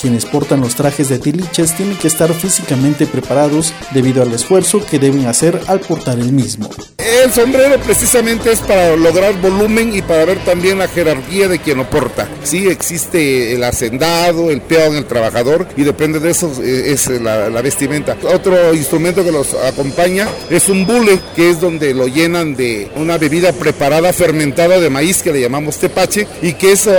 Quienes 0.00 0.24
portan 0.26 0.60
los 0.60 0.74
trajes 0.74 1.08
de 1.08 1.18
tiliches 1.18 1.76
tienen 1.76 1.96
que 1.96 2.08
estar 2.08 2.32
físicamente 2.32 3.06
preparados 3.06 3.72
debido 3.92 4.22
al 4.22 4.32
esfuerzo 4.32 4.84
que 4.84 4.98
deben 4.98 5.26
hacer 5.26 5.60
al 5.66 5.80
portar 5.80 6.18
el 6.18 6.32
mismo. 6.32 6.70
El 7.08 7.32
sombrero 7.32 7.80
precisamente 7.80 8.52
es 8.52 8.60
para 8.60 8.94
lograr 8.94 9.40
volumen 9.40 9.96
y 9.96 10.02
para 10.02 10.26
ver 10.26 10.44
también 10.44 10.78
la 10.78 10.88
jerarquía 10.88 11.48
de 11.48 11.58
quien 11.58 11.78
lo 11.78 11.88
porta. 11.88 12.28
Sí, 12.44 12.68
existe 12.68 13.54
el 13.54 13.64
hacendado, 13.64 14.50
el 14.50 14.60
peón, 14.60 14.94
el 14.94 15.06
trabajador 15.06 15.66
y 15.74 15.84
depende 15.84 16.20
de 16.20 16.30
eso 16.30 16.52
eh, 16.62 16.92
es 16.92 17.08
la, 17.08 17.48
vestimenta. 17.62 18.14
Otro 18.24 18.74
instrumento 18.74 19.24
que 19.24 19.32
los 19.32 19.54
acompaña 19.54 20.28
es 20.50 20.68
un 20.68 20.86
bule, 20.86 21.18
que 21.34 21.48
es 21.48 21.60
donde 21.60 21.94
lo 21.94 22.08
llenan 22.08 22.54
de 22.54 22.90
una 22.96 23.16
bebida 23.16 23.52
preparada 23.54 24.12
fermentada 24.12 24.78
de 24.78 24.90
maíz 24.90 25.22
que 25.22 25.32
le 25.32 25.40
llamamos 25.40 25.78
tepache 25.78 26.26
y 26.42 26.52
que 26.52 26.72
eso 26.72 26.92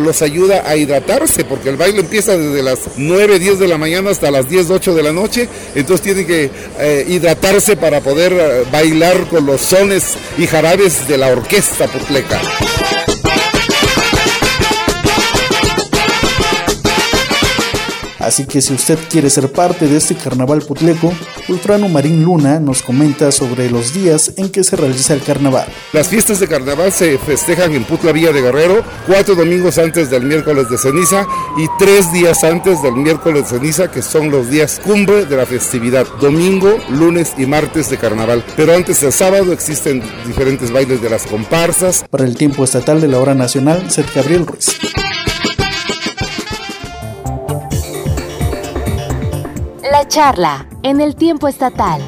los 0.00 0.20
ayuda 0.22 0.68
a 0.68 0.76
hidratarse 0.76 1.44
porque 1.44 1.68
el 1.68 1.76
baile 1.76 2.00
empieza 2.00 2.36
desde 2.36 2.62
las 2.62 2.80
9, 2.96 3.38
10 3.38 3.60
de 3.60 3.68
la 3.68 3.78
mañana 3.78 4.10
hasta 4.10 4.32
las 4.32 4.48
10, 4.48 4.70
8 4.70 4.94
de 4.96 5.02
la 5.02 5.12
noche, 5.12 5.48
entonces 5.76 6.02
tienen 6.02 6.26
que 6.26 6.50
eh, 6.80 7.04
hidratarse 7.08 7.76
para 7.76 8.00
poder 8.00 8.32
eh, 8.32 8.64
bailar 8.72 9.28
con 9.28 9.43
los 9.44 9.60
sones 9.60 10.16
y 10.38 10.46
jarabes 10.46 11.06
de 11.08 11.18
la 11.18 11.28
orquesta 11.28 11.86
putleca. 11.86 12.40
Así 18.24 18.46
que 18.46 18.62
si 18.62 18.72
usted 18.72 18.98
quiere 19.10 19.28
ser 19.28 19.52
parte 19.52 19.86
de 19.86 19.98
este 19.98 20.14
carnaval 20.14 20.62
putleco, 20.62 21.12
Ultrano 21.48 21.88
Marín 21.90 22.24
Luna 22.24 22.58
nos 22.58 22.82
comenta 22.82 23.30
sobre 23.30 23.70
los 23.70 23.92
días 23.92 24.32
en 24.36 24.48
que 24.48 24.64
se 24.64 24.76
realiza 24.76 25.12
el 25.12 25.22
carnaval. 25.22 25.66
Las 25.92 26.08
fiestas 26.08 26.40
de 26.40 26.48
carnaval 26.48 26.90
se 26.90 27.18
festejan 27.18 27.74
en 27.74 27.84
Putla 27.84 28.12
Villa 28.12 28.32
de 28.32 28.40
Guerrero, 28.40 28.82
cuatro 29.06 29.34
domingos 29.34 29.76
antes 29.76 30.08
del 30.08 30.24
miércoles 30.24 30.70
de 30.70 30.78
ceniza 30.78 31.26
y 31.58 31.66
tres 31.78 32.10
días 32.12 32.42
antes 32.44 32.82
del 32.82 32.94
miércoles 32.94 33.50
de 33.50 33.58
ceniza, 33.58 33.90
que 33.90 34.00
son 34.00 34.30
los 34.30 34.48
días 34.48 34.80
cumbre 34.82 35.26
de 35.26 35.36
la 35.36 35.44
festividad, 35.44 36.06
domingo, 36.18 36.78
lunes 36.88 37.34
y 37.36 37.44
martes 37.44 37.90
de 37.90 37.98
carnaval. 37.98 38.42
Pero 38.56 38.74
antes 38.74 39.02
del 39.02 39.12
sábado 39.12 39.52
existen 39.52 40.02
diferentes 40.26 40.70
bailes 40.70 41.02
de 41.02 41.10
las 41.10 41.26
comparsas. 41.26 42.04
Para 42.10 42.24
el 42.24 42.36
tiempo 42.36 42.64
estatal 42.64 43.02
de 43.02 43.08
la 43.08 43.18
hora 43.18 43.34
nacional, 43.34 43.90
Seth 43.90 44.14
Gabriel 44.14 44.46
Ruiz. 44.46 44.78
La 50.04 50.08
charla 50.08 50.68
en 50.82 51.00
el 51.00 51.16
tiempo 51.16 51.48
estatal. 51.48 52.02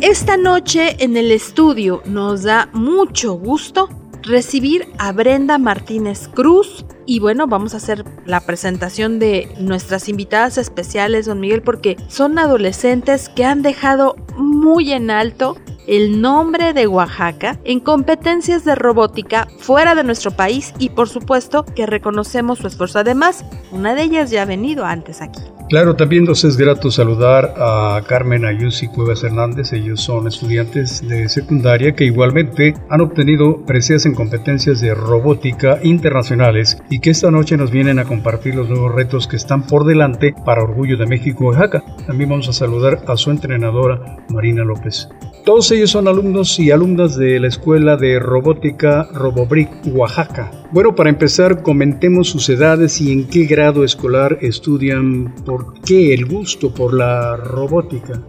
Esta 0.00 0.38
noche 0.38 0.96
en 1.04 1.14
el 1.18 1.30
estudio 1.30 2.00
nos 2.06 2.44
da 2.44 2.70
mucho 2.72 3.34
gusto 3.34 3.90
recibir 4.22 4.88
a 4.96 5.12
Brenda 5.12 5.58
Martínez 5.58 6.28
Cruz. 6.28 6.86
Y 7.04 7.20
bueno, 7.20 7.48
vamos 7.48 7.74
a 7.74 7.76
hacer 7.76 8.02
la 8.24 8.40
presentación 8.40 9.18
de 9.18 9.54
nuestras 9.60 10.08
invitadas 10.08 10.56
especiales, 10.56 11.26
don 11.26 11.38
Miguel, 11.38 11.60
porque 11.60 11.98
son 12.08 12.38
adolescentes 12.38 13.28
que 13.28 13.44
han 13.44 13.60
dejado 13.60 14.16
muy 14.38 14.90
en 14.90 15.10
alto 15.10 15.58
el 15.86 16.20
nombre 16.20 16.72
de 16.72 16.86
Oaxaca 16.86 17.58
en 17.64 17.80
competencias 17.80 18.64
de 18.64 18.74
robótica 18.74 19.48
fuera 19.58 19.94
de 19.94 20.04
nuestro 20.04 20.30
país 20.30 20.74
y 20.78 20.90
por 20.90 21.08
supuesto 21.08 21.64
que 21.64 21.86
reconocemos 21.86 22.58
su 22.58 22.66
esfuerzo. 22.66 22.98
Además, 22.98 23.44
una 23.72 23.94
de 23.94 24.02
ellas 24.02 24.30
ya 24.30 24.42
ha 24.42 24.46
venido 24.46 24.84
antes 24.84 25.20
aquí. 25.20 25.40
Claro, 25.68 25.96
también 25.96 26.24
nos 26.24 26.44
es 26.44 26.58
grato 26.58 26.90
saludar 26.90 27.54
a 27.56 28.02
Carmen 28.06 28.44
Ayusi 28.44 28.86
Cuevas 28.88 29.24
Hernández. 29.24 29.72
Ellos 29.72 30.02
son 30.02 30.28
estudiantes 30.28 31.06
de 31.08 31.28
secundaria 31.30 31.94
que 31.94 32.04
igualmente 32.04 32.74
han 32.90 33.00
obtenido 33.00 33.64
preseas 33.64 34.04
en 34.04 34.14
competencias 34.14 34.80
de 34.82 34.94
robótica 34.94 35.78
internacionales 35.82 36.76
y 36.90 37.00
que 37.00 37.10
esta 37.10 37.30
noche 37.30 37.56
nos 37.56 37.70
vienen 37.70 37.98
a 37.98 38.04
compartir 38.04 38.54
los 38.54 38.68
nuevos 38.68 38.94
retos 38.94 39.26
que 39.26 39.36
están 39.36 39.66
por 39.66 39.84
delante 39.84 40.34
para 40.44 40.62
Orgullo 40.62 40.98
de 40.98 41.06
México 41.06 41.46
Oaxaca. 41.46 41.82
También 42.06 42.28
vamos 42.28 42.48
a 42.48 42.52
saludar 42.52 43.02
a 43.08 43.16
su 43.16 43.30
entrenadora 43.30 44.18
Marina 44.28 44.64
López. 44.64 45.08
Todos 45.44 45.70
ellos 45.72 45.90
son 45.90 46.08
alumnos 46.08 46.58
y 46.58 46.70
alumnas 46.70 47.16
de 47.16 47.38
la 47.38 47.48
Escuela 47.48 47.98
de 47.98 48.18
Robótica 48.18 49.06
Robobrick 49.12 49.70
Oaxaca. 49.92 50.50
Bueno, 50.72 50.94
para 50.94 51.10
empezar, 51.10 51.62
comentemos 51.62 52.30
sus 52.30 52.48
edades 52.48 52.98
y 53.02 53.12
en 53.12 53.28
qué 53.28 53.44
grado 53.44 53.84
escolar 53.84 54.38
estudian, 54.40 55.34
por 55.44 55.78
qué 55.82 56.14
el 56.14 56.24
gusto 56.24 56.72
por 56.72 56.94
la 56.94 57.36
robótica. 57.36 58.22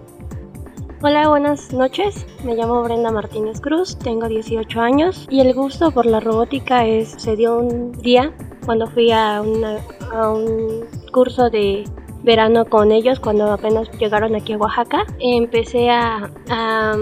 Hola, 1.01 1.29
buenas 1.29 1.71
noches. 1.71 2.25
Me 2.43 2.53
llamo 2.53 2.83
Brenda 2.83 3.11
Martínez 3.11 3.61
Cruz, 3.61 3.97
tengo 3.97 4.27
18 4.27 4.81
años 4.81 5.25
y 5.29 5.39
el 5.39 5.53
gusto 5.53 5.91
por 5.91 6.05
la 6.05 6.19
robótica 6.19 6.85
es 6.85 7.15
se 7.17 7.37
dio 7.37 7.59
un 7.59 7.93
día 7.93 8.33
cuando 8.65 8.87
fui 8.87 9.11
a, 9.11 9.37
a 9.37 10.29
un 10.31 10.83
curso 11.13 11.49
de 11.49 11.85
verano 12.25 12.65
con 12.65 12.91
ellos 12.91 13.19
cuando 13.19 13.51
apenas 13.51 13.89
llegaron 13.99 14.35
aquí 14.35 14.53
a 14.53 14.57
Oaxaca. 14.57 15.05
Empecé 15.19 15.89
a, 15.89 16.31
um, 16.49 17.01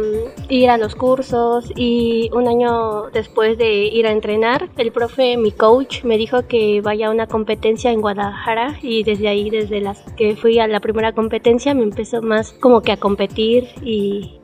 ir 0.49 0.69
a 0.69 0.77
los 0.77 0.95
cursos 0.95 1.71
y 1.75 2.29
un 2.33 2.47
año 2.47 3.09
después 3.11 3.57
de 3.57 3.85
ir 3.85 4.05
a 4.05 4.11
entrenar, 4.11 4.69
el 4.77 4.91
profe, 4.91 5.37
mi 5.37 5.51
coach, 5.51 6.03
me 6.03 6.17
dijo 6.17 6.45
que 6.47 6.81
vaya 6.81 7.07
a 7.07 7.11
una 7.11 7.27
competencia 7.27 7.91
en 7.91 8.01
Guadalajara 8.01 8.77
y 8.81 9.03
desde 9.03 9.29
ahí, 9.29 9.49
desde 9.49 9.81
las 9.81 10.01
que 10.17 10.35
fui 10.35 10.59
a 10.59 10.67
la 10.67 10.79
primera 10.79 11.13
competencia, 11.13 11.73
me 11.73 11.83
empezó 11.83 12.21
más 12.21 12.51
como 12.53 12.81
que 12.81 12.91
a 12.91 12.97
competir 12.97 13.69
y 13.81 14.39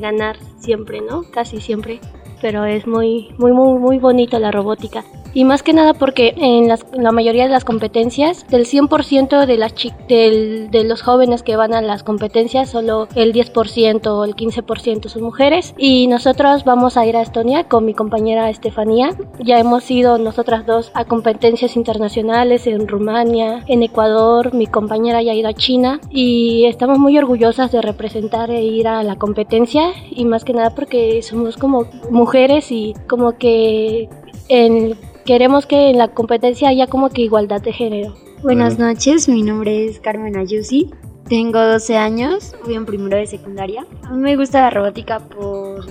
ganar 0.00 0.36
siempre, 0.58 1.00
¿no? 1.00 1.22
Casi 1.30 1.60
siempre. 1.60 2.00
Pero 2.40 2.64
es 2.64 2.86
muy, 2.86 3.28
muy, 3.38 3.52
muy, 3.52 3.78
muy 3.78 3.98
bonito 3.98 4.38
la 4.38 4.50
robótica 4.50 5.04
y 5.34 5.44
más 5.44 5.62
que 5.62 5.72
nada 5.72 5.94
porque 5.94 6.34
en, 6.36 6.68
la 6.68 7.12
mayoría 7.12 7.44
de 7.44 7.50
las 7.50 7.64
competencias, 7.64 8.46
del 8.48 8.66
100% 8.66 9.46
de, 9.46 9.56
las 9.56 9.74
del, 10.08 10.70
de 10.70 10.84
los 10.84 11.02
jóvenes 11.02 11.42
que 11.42 11.56
van 11.56 11.74
a 11.74 11.82
las 11.82 12.02
competencias, 12.02 12.70
solo 12.70 13.08
el 13.14 13.32
10% 13.32 14.06
o 14.06 14.24
el 14.24 14.34
15% 14.34 15.08
son 15.08 15.22
mujeres. 15.22 15.74
Y 15.76 16.06
nosotros 16.06 16.64
vamos 16.64 16.96
a 16.96 17.06
ir 17.06 17.16
a 17.16 17.22
Estonia 17.22 17.64
con 17.64 17.84
mi 17.84 17.94
compañera 17.94 18.50
Estefanía. 18.50 19.10
Ya 19.38 19.58
hemos 19.58 19.90
ido 19.90 20.18
nosotras 20.18 20.66
dos 20.66 20.90
a 20.94 21.04
competencias 21.04 21.76
internacionales 21.76 22.66
en 22.66 22.88
Rumania, 22.88 23.64
en 23.66 23.82
Ecuador, 23.82 24.54
mi 24.54 24.66
compañera 24.66 25.22
ya 25.22 25.32
ha 25.32 25.34
ido 25.34 25.48
a 25.48 25.54
China 25.54 26.00
y 26.10 26.66
estamos 26.66 26.98
muy 26.98 27.16
orgullosas 27.18 27.72
de 27.72 27.82
representar 27.82 28.50
e 28.50 28.62
ir 28.62 28.88
a 28.88 29.02
la 29.02 29.16
competencia. 29.16 29.92
Y 30.10 30.24
más 30.24 30.44
que 30.44 30.52
nada 30.52 30.74
porque 30.74 31.22
somos 31.22 31.56
como 31.56 31.86
mujeres 32.10 32.70
y 32.72 32.94
como 33.08 33.32
que 33.38 34.08
queremos 35.26 35.66
que 35.66 35.90
en 35.90 35.98
la 35.98 36.08
competencia 36.08 36.68
haya 36.68 36.86
como 36.86 37.10
que 37.10 37.20
igualdad 37.20 37.60
de 37.60 37.72
género. 37.72 38.14
Buenas 38.42 38.78
noches, 38.78 39.28
mi 39.28 39.42
nombre 39.42 39.86
es 39.86 39.98
Carmen 39.98 40.36
Ayusi, 40.36 40.90
tengo 41.28 41.58
12 41.58 41.96
años, 41.96 42.54
voy 42.64 42.76
en 42.76 42.86
primero 42.86 43.16
de 43.16 43.26
secundaria. 43.26 43.84
A 44.04 44.12
mí 44.12 44.18
me 44.18 44.36
gusta 44.36 44.60
la 44.60 44.70
robótica 44.70 45.18
por 45.18 45.84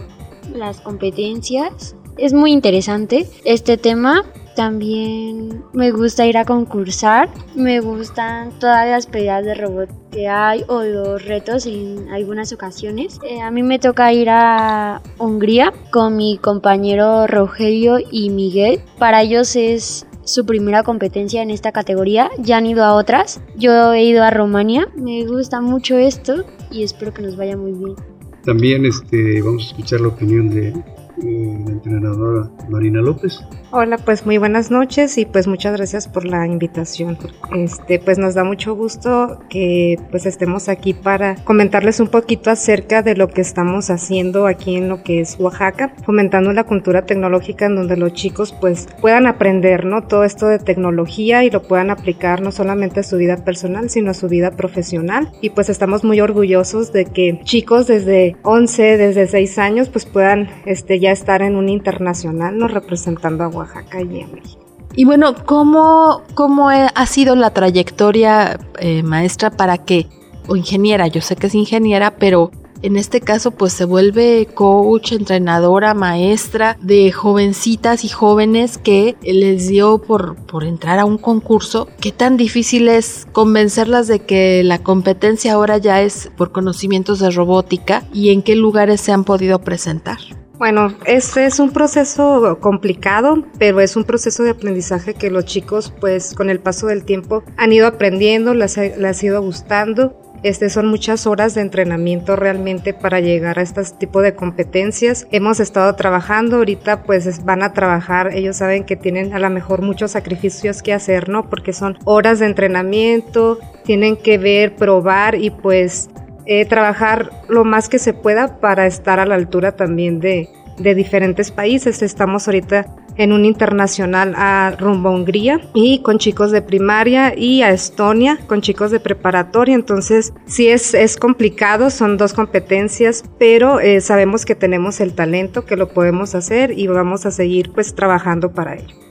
las 0.56 0.80
competencias. 0.80 1.96
Es 2.18 2.32
muy 2.34 2.54
interesante 2.54 3.28
este 3.44 3.78
tema 3.78 4.24
también 4.56 5.64
me 5.74 5.92
gusta 5.92 6.26
ir 6.26 6.38
a 6.38 6.46
concursar. 6.46 7.30
Me 7.56 7.80
gustan 7.80 8.52
todas 8.60 8.88
las 8.88 9.08
peleas 9.08 9.46
de 9.46 9.54
robot 9.54 9.90
que 10.12 10.28
hay 10.28 10.64
o 10.68 10.84
los 10.84 11.24
retos 11.26 11.66
en 11.66 12.10
algunas 12.10 12.54
ocasiones. 12.54 13.20
Eh, 13.24 13.42
a 13.42 13.52
mí 13.52 13.64
me 13.64 13.80
toca 13.80 14.14
ir 14.14 14.30
a 14.30 15.02
Hungría 15.18 15.74
con 15.92 16.16
mi 16.16 16.38
compañero 16.38 17.28
Rogelio 17.28 17.98
y 18.12 18.30
Miguel. 18.30 18.82
Para 18.98 19.22
ellos 19.22 19.56
es 19.56 20.08
su 20.24 20.46
primera 20.46 20.84
competencia 20.84 21.42
en 21.42 21.52
esta 21.52 21.72
categoría. 21.72 22.32
Ya 22.40 22.58
han 22.58 22.66
ido 22.66 22.84
a 22.84 22.96
otras. 22.96 23.42
Yo 23.58 23.94
he 23.94 24.04
ido 24.04 24.24
a 24.24 24.32
Rumania. 24.32 24.88
Me 24.96 25.26
gusta 25.26 25.62
mucho 25.62 25.98
esto 25.98 26.46
y 26.72 26.84
espero 26.84 27.14
que 27.14 27.22
nos 27.22 27.36
vaya 27.36 27.58
muy 27.58 27.74
bien. 27.74 27.96
También 28.44 28.86
este, 28.86 29.42
vamos 29.42 29.64
a 29.64 29.68
escuchar 29.68 30.02
la 30.02 30.10
opinión 30.10 30.50
de 30.50 30.74
la 31.18 31.72
entrenadora 31.72 32.50
Marina 32.70 33.02
López. 33.02 33.40
Hola, 33.72 33.98
pues 33.98 34.26
muy 34.26 34.38
buenas 34.38 34.72
noches 34.72 35.18
y 35.18 35.26
pues 35.26 35.48
muchas 35.48 35.76
gracias 35.76 36.08
por 36.08 36.26
la 36.26 36.46
invitación. 36.46 37.18
Este, 37.54 38.00
pues 38.00 38.18
nos 38.18 38.34
da 38.34 38.44
mucho 38.44 38.76
gusto 38.76 39.40
que 39.50 40.00
pues 40.12 40.26
estemos 40.26 40.70
aquí 40.70 40.94
para 40.94 41.36
comentarles 41.44 42.00
un 42.00 42.08
poquito 42.08 42.52
acerca 42.52 43.02
de 43.02 43.16
lo 43.16 43.28
que 43.28 43.42
estamos 43.42 43.90
haciendo 43.90 44.48
aquí 44.48 44.76
en 44.76 44.90
lo 44.90 45.04
que 45.04 45.22
es 45.22 45.38
Oaxaca, 45.40 45.94
fomentando 46.06 46.54
la 46.54 46.64
cultura 46.64 47.06
tecnológica 47.06 47.66
en 47.66 47.76
donde 47.76 47.98
los 47.98 48.14
chicos 48.14 48.54
pues 48.60 48.88
puedan 49.02 49.28
aprender, 49.28 49.86
¿no? 49.86 50.04
Todo 50.04 50.24
esto 50.24 50.48
de 50.48 50.60
tecnología 50.60 51.44
y 51.44 51.50
lo 51.50 51.62
puedan 51.62 51.90
aplicar 51.90 52.42
no 52.42 52.52
solamente 52.52 53.02
a 53.02 53.04
su 53.04 53.18
vida 53.18 53.44
personal, 53.44 53.90
sino 53.90 54.12
a 54.12 54.14
su 54.14 54.30
vida 54.30 54.52
profesional. 54.52 55.32
Y 55.42 55.50
pues 55.50 55.70
estamos 55.70 56.04
muy 56.04 56.22
orgullosos 56.22 56.94
de 56.94 57.06
que 57.06 57.40
chicos 57.44 57.88
desde 57.88 58.36
11, 58.44 58.98
desde 58.98 59.28
6 59.28 59.58
años 59.60 59.90
pues 59.90 60.06
puedan 60.06 60.50
este 60.66 61.00
ya 61.06 61.12
estar 61.12 61.42
en 61.42 61.56
un 61.56 61.70
internacional, 61.70 62.58
¿no? 62.58 62.68
Representando 62.68 63.44
a 63.44 63.48
Oaxaca 63.48 64.02
y 64.02 64.22
a 64.22 64.28
México. 64.28 64.66
Y 64.96 65.06
bueno, 65.06 65.36
¿cómo, 65.46 66.22
cómo 66.36 66.70
ha 66.70 67.06
sido 67.06 67.36
la 67.36 67.52
trayectoria, 67.52 68.60
eh, 68.80 69.04
maestra, 69.04 69.52
para 69.52 69.78
que, 69.78 70.08
o 70.48 70.56
ingeniera, 70.56 71.08
yo 71.08 71.22
sé 71.22 71.36
que 71.36 71.48
es 71.48 71.56
ingeniera, 71.56 72.16
pero 72.18 72.52
en 72.82 72.98
este 72.98 73.20
caso 73.20 73.52
pues 73.52 73.74
se 73.74 73.84
vuelve 73.84 74.48
coach, 74.54 75.12
entrenadora, 75.12 75.94
maestra 75.94 76.78
de 76.82 77.12
jovencitas 77.12 78.06
y 78.06 78.10
jóvenes 78.10 78.78
que 78.78 79.16
les 79.24 79.68
dio 79.68 79.98
por, 79.98 80.36
por 80.46 80.64
entrar 80.64 81.00
a 81.00 81.06
un 81.06 81.18
concurso. 81.18 81.88
¿Qué 82.00 82.12
tan 82.12 82.38
difícil 82.38 82.88
es 82.88 83.28
convencerlas 83.32 84.08
de 84.08 84.20
que 84.20 84.64
la 84.64 84.80
competencia 84.80 85.54
ahora 85.54 85.78
ya 85.78 86.02
es 86.02 86.30
por 86.38 86.52
conocimientos 86.52 87.20
de 87.20 87.32
robótica 87.32 88.04
y 88.14 88.30
en 88.30 88.44
qué 88.44 88.56
lugares 88.56 89.02
se 89.02 89.12
han 89.12 89.24
podido 89.24 89.60
presentar? 89.60 90.20
Bueno, 90.58 90.96
este 91.06 91.46
es 91.46 91.60
un 91.60 91.72
proceso 91.72 92.60
complicado, 92.62 93.44
pero 93.60 93.82
es 93.82 93.98
un 93.98 94.06
proceso 94.06 94.44
de 94.44 94.52
aprendizaje 94.52 95.14
que 95.14 95.30
los 95.30 95.44
chicos, 95.44 95.94
pues 96.00 96.34
con 96.34 96.50
el 96.50 96.62
paso 96.62 96.88
del 96.88 97.04
tiempo, 97.04 97.44
han 97.58 97.74
ido 97.74 97.88
aprendiendo, 97.88 98.54
les 98.54 98.78
ha, 98.78 99.26
ido 99.26 99.42
gustando. 99.42 100.18
Este 100.44 100.70
son 100.70 100.88
muchas 100.88 101.28
horas 101.28 101.56
de 101.56 101.62
entrenamiento 101.62 102.36
realmente 102.36 102.94
para 102.94 103.20
llegar 103.20 103.60
a 103.60 103.64
este 103.64 103.84
tipo 103.98 104.22
de 104.22 104.36
competencias. 104.36 105.28
Hemos 105.32 105.60
estado 105.60 105.94
trabajando, 105.96 106.58
ahorita 106.58 107.04
pues 107.04 107.44
van 107.44 107.62
a 107.62 107.74
trabajar, 107.74 108.32
ellos 108.34 108.56
saben 108.56 108.86
que 108.86 108.96
tienen 108.96 109.34
a 109.34 109.40
lo 109.40 109.50
mejor 109.50 109.82
muchos 109.82 110.12
sacrificios 110.12 110.82
que 110.82 110.94
hacer, 110.94 111.28
¿no? 111.28 111.50
Porque 111.50 111.74
son 111.74 111.98
horas 112.06 112.40
de 112.40 112.46
entrenamiento, 112.46 113.60
tienen 113.84 114.16
que 114.16 114.38
ver, 114.38 114.76
probar 114.76 115.36
y 115.36 115.50
pues 115.50 116.10
eh, 116.46 116.66
trabajar 116.66 117.32
lo 117.50 117.64
más 117.64 117.90
que 117.90 118.00
se 118.00 118.14
pueda 118.14 118.60
para 118.60 118.86
estar 118.86 119.20
a 119.20 119.26
la 119.26 119.36
altura 119.36 119.76
también 119.76 120.20
de, 120.20 120.50
diferentes 120.78 121.52
países. 121.52 122.02
Estamos 122.02 122.48
ahorita 122.48 122.86
en 123.16 123.32
un 123.32 123.46
internacional 123.46 124.34
a 124.36 124.76
rumbo 124.78 125.08
a 125.08 125.14
Hungría 125.14 125.62
y 125.74 126.02
con 126.02 126.18
chicos 126.18 126.52
de 126.52 126.62
primaria 126.62 127.34
y 127.34 127.62
a 127.62 127.72
Estonia 127.72 128.38
con 128.46 128.60
chicos 128.60 128.92
de 128.92 129.00
preparatoria. 129.00 129.74
Entonces 129.74 130.34
sí 130.46 130.68
es, 130.68 130.94
es 130.94 131.16
complicado, 131.16 131.90
son 131.90 132.18
dos 132.18 132.34
competencias, 132.34 133.24
pero 133.40 133.80
eh, 133.80 134.02
sabemos 134.02 134.44
que 134.44 134.54
tenemos 134.54 135.00
el 135.00 135.14
talento, 135.16 135.66
que 135.66 135.78
lo 135.78 135.88
podemos 135.88 136.36
hacer 136.36 136.78
y 136.78 136.88
vamos 136.88 137.26
a 137.26 137.32
seguir 137.32 137.72
pues 137.72 137.96
trabajando 137.96 138.52
para 138.52 138.76
ello. 138.76 139.06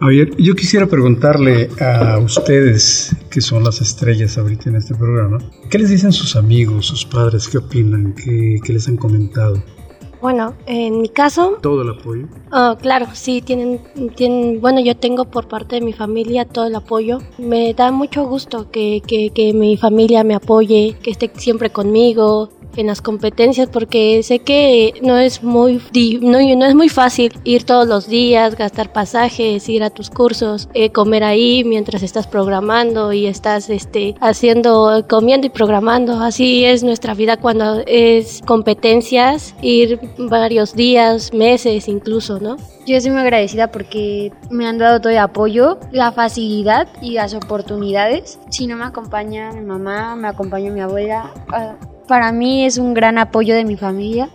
Javier, 0.00 0.30
yo 0.36 0.54
quisiera 0.54 0.86
preguntarle 0.86 1.68
a 1.80 2.18
ustedes, 2.18 3.16
que 3.30 3.40
son 3.40 3.64
las 3.64 3.80
estrellas 3.80 4.38
ahorita 4.38 4.70
en 4.70 4.76
este 4.76 4.94
programa, 4.94 5.38
¿qué 5.70 5.78
les 5.78 5.90
dicen 5.90 6.12
sus 6.12 6.36
amigos, 6.36 6.86
sus 6.86 7.04
padres? 7.04 7.48
¿Qué 7.48 7.58
opinan? 7.58 8.14
¿Qué, 8.14 8.60
les 8.72 8.88
han 8.88 8.96
comentado? 8.96 9.62
Bueno, 10.20 10.54
en 10.66 11.00
mi 11.00 11.08
caso... 11.08 11.58
¿Todo 11.62 11.82
el 11.82 11.90
apoyo? 11.90 12.26
Oh, 12.52 12.76
claro, 12.80 13.06
sí, 13.12 13.40
tienen, 13.40 13.80
tienen, 14.16 14.60
bueno, 14.60 14.80
yo 14.80 14.96
tengo 14.96 15.26
por 15.26 15.46
parte 15.48 15.76
de 15.76 15.80
mi 15.80 15.92
familia 15.92 16.44
todo 16.44 16.66
el 16.66 16.74
apoyo. 16.74 17.18
Me 17.38 17.72
da 17.74 17.92
mucho 17.92 18.26
gusto 18.26 18.70
que, 18.70 19.02
que, 19.06 19.30
que 19.30 19.52
mi 19.52 19.76
familia 19.76 20.24
me 20.24 20.34
apoye, 20.34 20.96
que 21.02 21.10
esté 21.10 21.30
siempre 21.36 21.70
conmigo, 21.70 22.50
en 22.78 22.86
las 22.86 23.02
competencias 23.02 23.68
porque 23.68 24.22
sé 24.22 24.38
que 24.38 24.94
no 25.02 25.18
es 25.18 25.42
muy 25.42 25.80
no, 26.20 26.38
no 26.56 26.66
es 26.66 26.74
muy 26.74 26.88
fácil 26.88 27.32
ir 27.44 27.64
todos 27.64 27.88
los 27.88 28.08
días, 28.08 28.56
gastar 28.56 28.92
pasajes, 28.92 29.68
ir 29.68 29.82
a 29.82 29.90
tus 29.90 30.10
cursos, 30.10 30.68
eh, 30.74 30.90
comer 30.90 31.24
ahí 31.24 31.64
mientras 31.64 32.02
estás 32.02 32.26
programando 32.26 33.12
y 33.12 33.26
estás 33.26 33.68
este 33.68 34.14
haciendo 34.20 35.04
comiendo 35.08 35.46
y 35.46 35.50
programando. 35.50 36.20
Así 36.20 36.64
es 36.64 36.84
nuestra 36.84 37.14
vida 37.14 37.36
cuando 37.36 37.82
es 37.86 38.42
competencias, 38.46 39.54
ir 39.60 39.98
varios 40.16 40.74
días, 40.74 41.32
meses 41.32 41.88
incluso, 41.88 42.40
¿no? 42.40 42.56
Yo 42.86 42.96
estoy 42.96 43.12
muy 43.12 43.20
agradecida 43.20 43.70
porque 43.70 44.32
me 44.50 44.66
han 44.66 44.78
dado 44.78 45.00
todo 45.00 45.10
el 45.10 45.18
apoyo, 45.18 45.78
la 45.92 46.12
facilidad 46.12 46.88
y 47.02 47.12
las 47.12 47.34
oportunidades. 47.34 48.38
Si 48.50 48.66
no 48.66 48.76
me 48.76 48.84
acompaña 48.84 49.52
mi 49.52 49.60
mamá, 49.60 50.16
me 50.16 50.28
acompaña 50.28 50.70
mi 50.70 50.80
abuela. 50.80 51.32
Ah, 51.52 51.76
para 52.06 52.32
mí 52.32 52.64
es 52.64 52.78
un 52.78 52.94
gran 52.94 53.18
apoyo 53.18 53.54
de 53.54 53.64
mi 53.64 53.76
familia. 53.76 54.30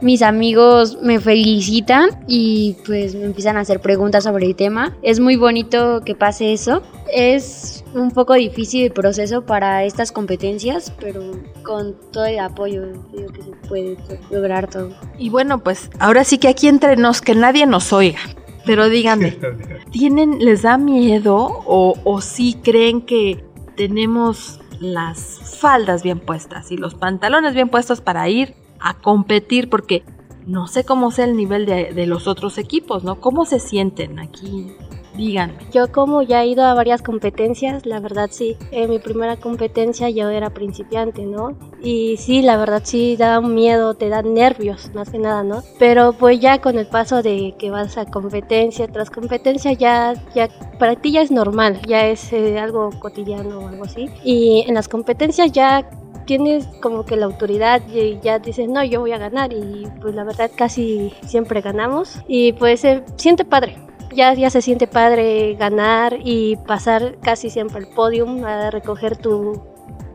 Mis 0.00 0.22
amigos 0.22 0.98
me 1.02 1.18
felicitan 1.18 2.10
y 2.28 2.76
pues 2.86 3.16
me 3.16 3.24
empiezan 3.24 3.56
a 3.56 3.60
hacer 3.60 3.80
preguntas 3.80 4.24
sobre 4.24 4.46
el 4.46 4.54
tema. 4.54 4.96
Es 5.02 5.18
muy 5.18 5.34
bonito 5.34 6.02
que 6.04 6.14
pase 6.14 6.52
eso. 6.52 6.82
Es 7.12 7.84
un 7.94 8.12
poco 8.12 8.34
difícil 8.34 8.84
el 8.84 8.92
proceso 8.92 9.44
para 9.44 9.82
estas 9.84 10.12
competencias, 10.12 10.92
pero 11.00 11.32
con 11.64 11.96
todo 12.12 12.26
el 12.26 12.38
apoyo 12.38 12.82
creo 13.12 13.32
que 13.32 13.42
se 13.42 13.50
puede 13.68 13.96
lograr 14.30 14.70
todo. 14.70 14.90
Y 15.18 15.30
bueno, 15.30 15.64
pues 15.64 15.90
ahora 15.98 16.22
sí 16.22 16.38
que 16.38 16.46
aquí 16.46 16.68
entre 16.68 16.96
nos, 16.96 17.20
que 17.20 17.34
nadie 17.34 17.66
nos 17.66 17.92
oiga. 17.92 18.20
Pero 18.64 18.88
díganme, 18.88 19.36
¿tienen, 19.90 20.38
les 20.38 20.62
da 20.62 20.78
miedo 20.78 21.36
o, 21.66 21.94
o 22.04 22.20
sí 22.20 22.56
creen 22.62 23.02
que 23.02 23.44
tenemos 23.76 24.60
las 24.78 25.58
faldas 25.58 26.04
bien 26.04 26.20
puestas 26.20 26.70
y 26.70 26.76
los 26.76 26.94
pantalones 26.94 27.54
bien 27.54 27.68
puestos 27.68 28.00
para 28.00 28.28
ir 28.28 28.54
a 28.80 28.94
competir 28.94 29.68
porque 29.68 30.04
no 30.48 30.66
sé 30.66 30.84
cómo 30.84 31.10
sea 31.10 31.26
el 31.26 31.36
nivel 31.36 31.66
de, 31.66 32.06
los 32.06 32.26
otros 32.26 32.56
equipos, 32.56 33.04
¿no? 33.04 33.20
¿Cómo 33.20 33.44
se 33.44 33.60
sienten 33.60 34.18
aquí? 34.18 34.72
Díganme. 35.14 35.54
Yo 35.72 35.90
como 35.90 36.22
ya 36.22 36.42
he 36.42 36.46
ido 36.46 36.64
a 36.64 36.74
varias 36.74 37.02
competencias, 37.02 37.84
la 37.84 37.98
verdad 37.98 38.28
sí, 38.30 38.56
en 38.70 38.88
mi 38.88 38.98
primera 39.00 39.36
competencia 39.36 40.08
yo 40.08 40.30
era 40.30 40.50
principiante, 40.50 41.26
¿no? 41.26 41.58
Y 41.82 42.16
sí, 42.18 42.40
la 42.40 42.56
verdad 42.56 42.82
sí 42.84 43.16
da 43.16 43.40
miedo, 43.40 43.94
te 43.94 44.08
da 44.08 44.22
nervios, 44.22 44.90
más 44.94 45.10
que 45.10 45.18
nada, 45.18 45.42
¿no? 45.42 45.62
Pero 45.78 46.12
pues 46.12 46.38
ya 46.38 46.60
con 46.60 46.78
el 46.78 46.86
paso 46.86 47.20
de 47.20 47.54
que 47.58 47.70
vas 47.70 47.98
a 47.98 48.06
competencia 48.06 48.86
tras 48.86 49.10
competencia 49.10 49.72
ya, 49.72 50.14
ya 50.36 50.48
para 50.78 50.94
ti 50.94 51.12
ya 51.12 51.20
es 51.20 51.32
normal, 51.32 51.80
ya 51.86 52.06
es 52.06 52.32
eh, 52.32 52.58
algo 52.58 52.90
cotidiano 53.00 53.58
o 53.58 53.68
algo 53.68 53.84
así. 53.84 54.08
Y 54.24 54.64
en 54.68 54.74
las 54.74 54.88
competencias 54.88 55.50
ya 55.50 55.90
tienes 56.28 56.66
como 56.82 57.06
que 57.06 57.16
la 57.16 57.24
autoridad 57.24 57.80
y 57.88 58.20
ya 58.22 58.38
dices, 58.38 58.68
no, 58.68 58.84
yo 58.84 59.00
voy 59.00 59.12
a 59.12 59.18
ganar 59.18 59.50
y 59.54 59.88
pues 60.02 60.14
la 60.14 60.24
verdad 60.24 60.50
casi 60.54 61.10
siempre 61.26 61.62
ganamos. 61.62 62.20
Y 62.28 62.52
pues 62.52 62.80
se 62.80 63.02
siente 63.16 63.46
padre. 63.46 63.78
Ya, 64.14 64.34
ya 64.34 64.50
se 64.50 64.60
siente 64.60 64.86
padre 64.86 65.54
ganar 65.54 66.18
y 66.22 66.56
pasar 66.66 67.16
casi 67.22 67.48
siempre 67.48 67.78
al 67.78 67.88
podium 67.88 68.44
a 68.44 68.70
recoger 68.70 69.16
tu, 69.16 69.62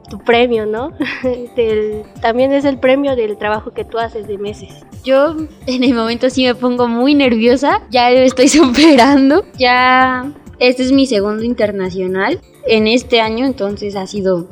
tu 0.08 0.20
premio, 0.20 0.68
¿no? 0.68 0.92
también 2.22 2.54
es 2.54 2.66
el 2.66 2.78
premio 2.78 3.16
del 3.16 3.36
trabajo 3.38 3.72
que 3.72 3.84
tú 3.84 3.98
haces 3.98 4.28
de 4.28 4.38
meses. 4.38 4.70
Yo 5.04 5.36
en 5.66 5.84
el 5.84 5.96
momento 5.96 6.30
sí 6.30 6.46
me 6.46 6.54
pongo 6.54 6.88
muy 6.88 7.16
nerviosa, 7.16 7.82
ya 7.90 8.12
estoy 8.12 8.48
superando, 8.60 9.46
ya 9.58 10.32
este 10.60 10.84
es 10.84 10.92
mi 10.92 11.08
segundo 11.08 11.44
internacional. 11.44 12.40
En 12.66 12.88
este 12.88 13.20
año, 13.20 13.46
entonces 13.46 13.96
ha 13.96 14.08
sido 14.08 14.48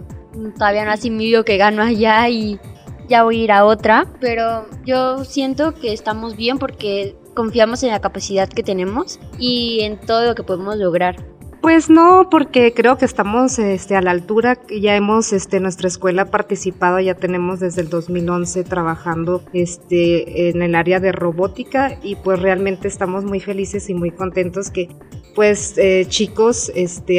todavía 0.57 0.85
no 0.85 0.91
asimilio 0.91 1.45
que 1.45 1.57
gano 1.57 1.83
allá 1.83 2.27
y 2.29 2.59
ya 3.07 3.23
voy 3.23 3.41
a 3.41 3.43
ir 3.43 3.51
a 3.51 3.65
otra, 3.65 4.07
pero 4.19 4.65
yo 4.85 5.25
siento 5.25 5.73
que 5.73 5.93
estamos 5.93 6.35
bien 6.35 6.57
porque 6.57 7.15
confiamos 7.33 7.83
en 7.83 7.89
la 7.89 7.99
capacidad 7.99 8.47
que 8.47 8.63
tenemos 8.63 9.19
y 9.37 9.81
en 9.81 9.99
todo 9.99 10.25
lo 10.25 10.35
que 10.35 10.43
podemos 10.43 10.77
lograr. 10.77 11.15
Pues 11.61 11.91
no, 11.91 12.27
porque 12.31 12.73
creo 12.73 12.97
que 12.97 13.05
estamos 13.05 13.59
este, 13.59 13.95
a 13.95 14.01
la 14.01 14.09
altura. 14.09 14.57
Ya 14.67 14.95
hemos, 14.95 15.31
este, 15.31 15.59
nuestra 15.59 15.87
escuela 15.87 16.25
participado, 16.25 16.99
ya 16.99 17.13
tenemos 17.13 17.59
desde 17.59 17.81
el 17.81 17.89
2011 17.89 18.63
trabajando 18.63 19.43
este, 19.53 20.49
en 20.49 20.63
el 20.63 20.73
área 20.73 20.99
de 20.99 21.11
robótica 21.11 21.99
y 22.01 22.15
pues 22.15 22.39
realmente 22.39 22.87
estamos 22.87 23.25
muy 23.25 23.39
felices 23.39 23.91
y 23.91 23.93
muy 23.93 24.09
contentos 24.09 24.71
que 24.71 24.89
pues 25.35 25.77
eh, 25.77 26.05
chicos 26.09 26.71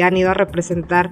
han 0.03 0.17
ido 0.17 0.29
a 0.29 0.33
representar 0.33 1.11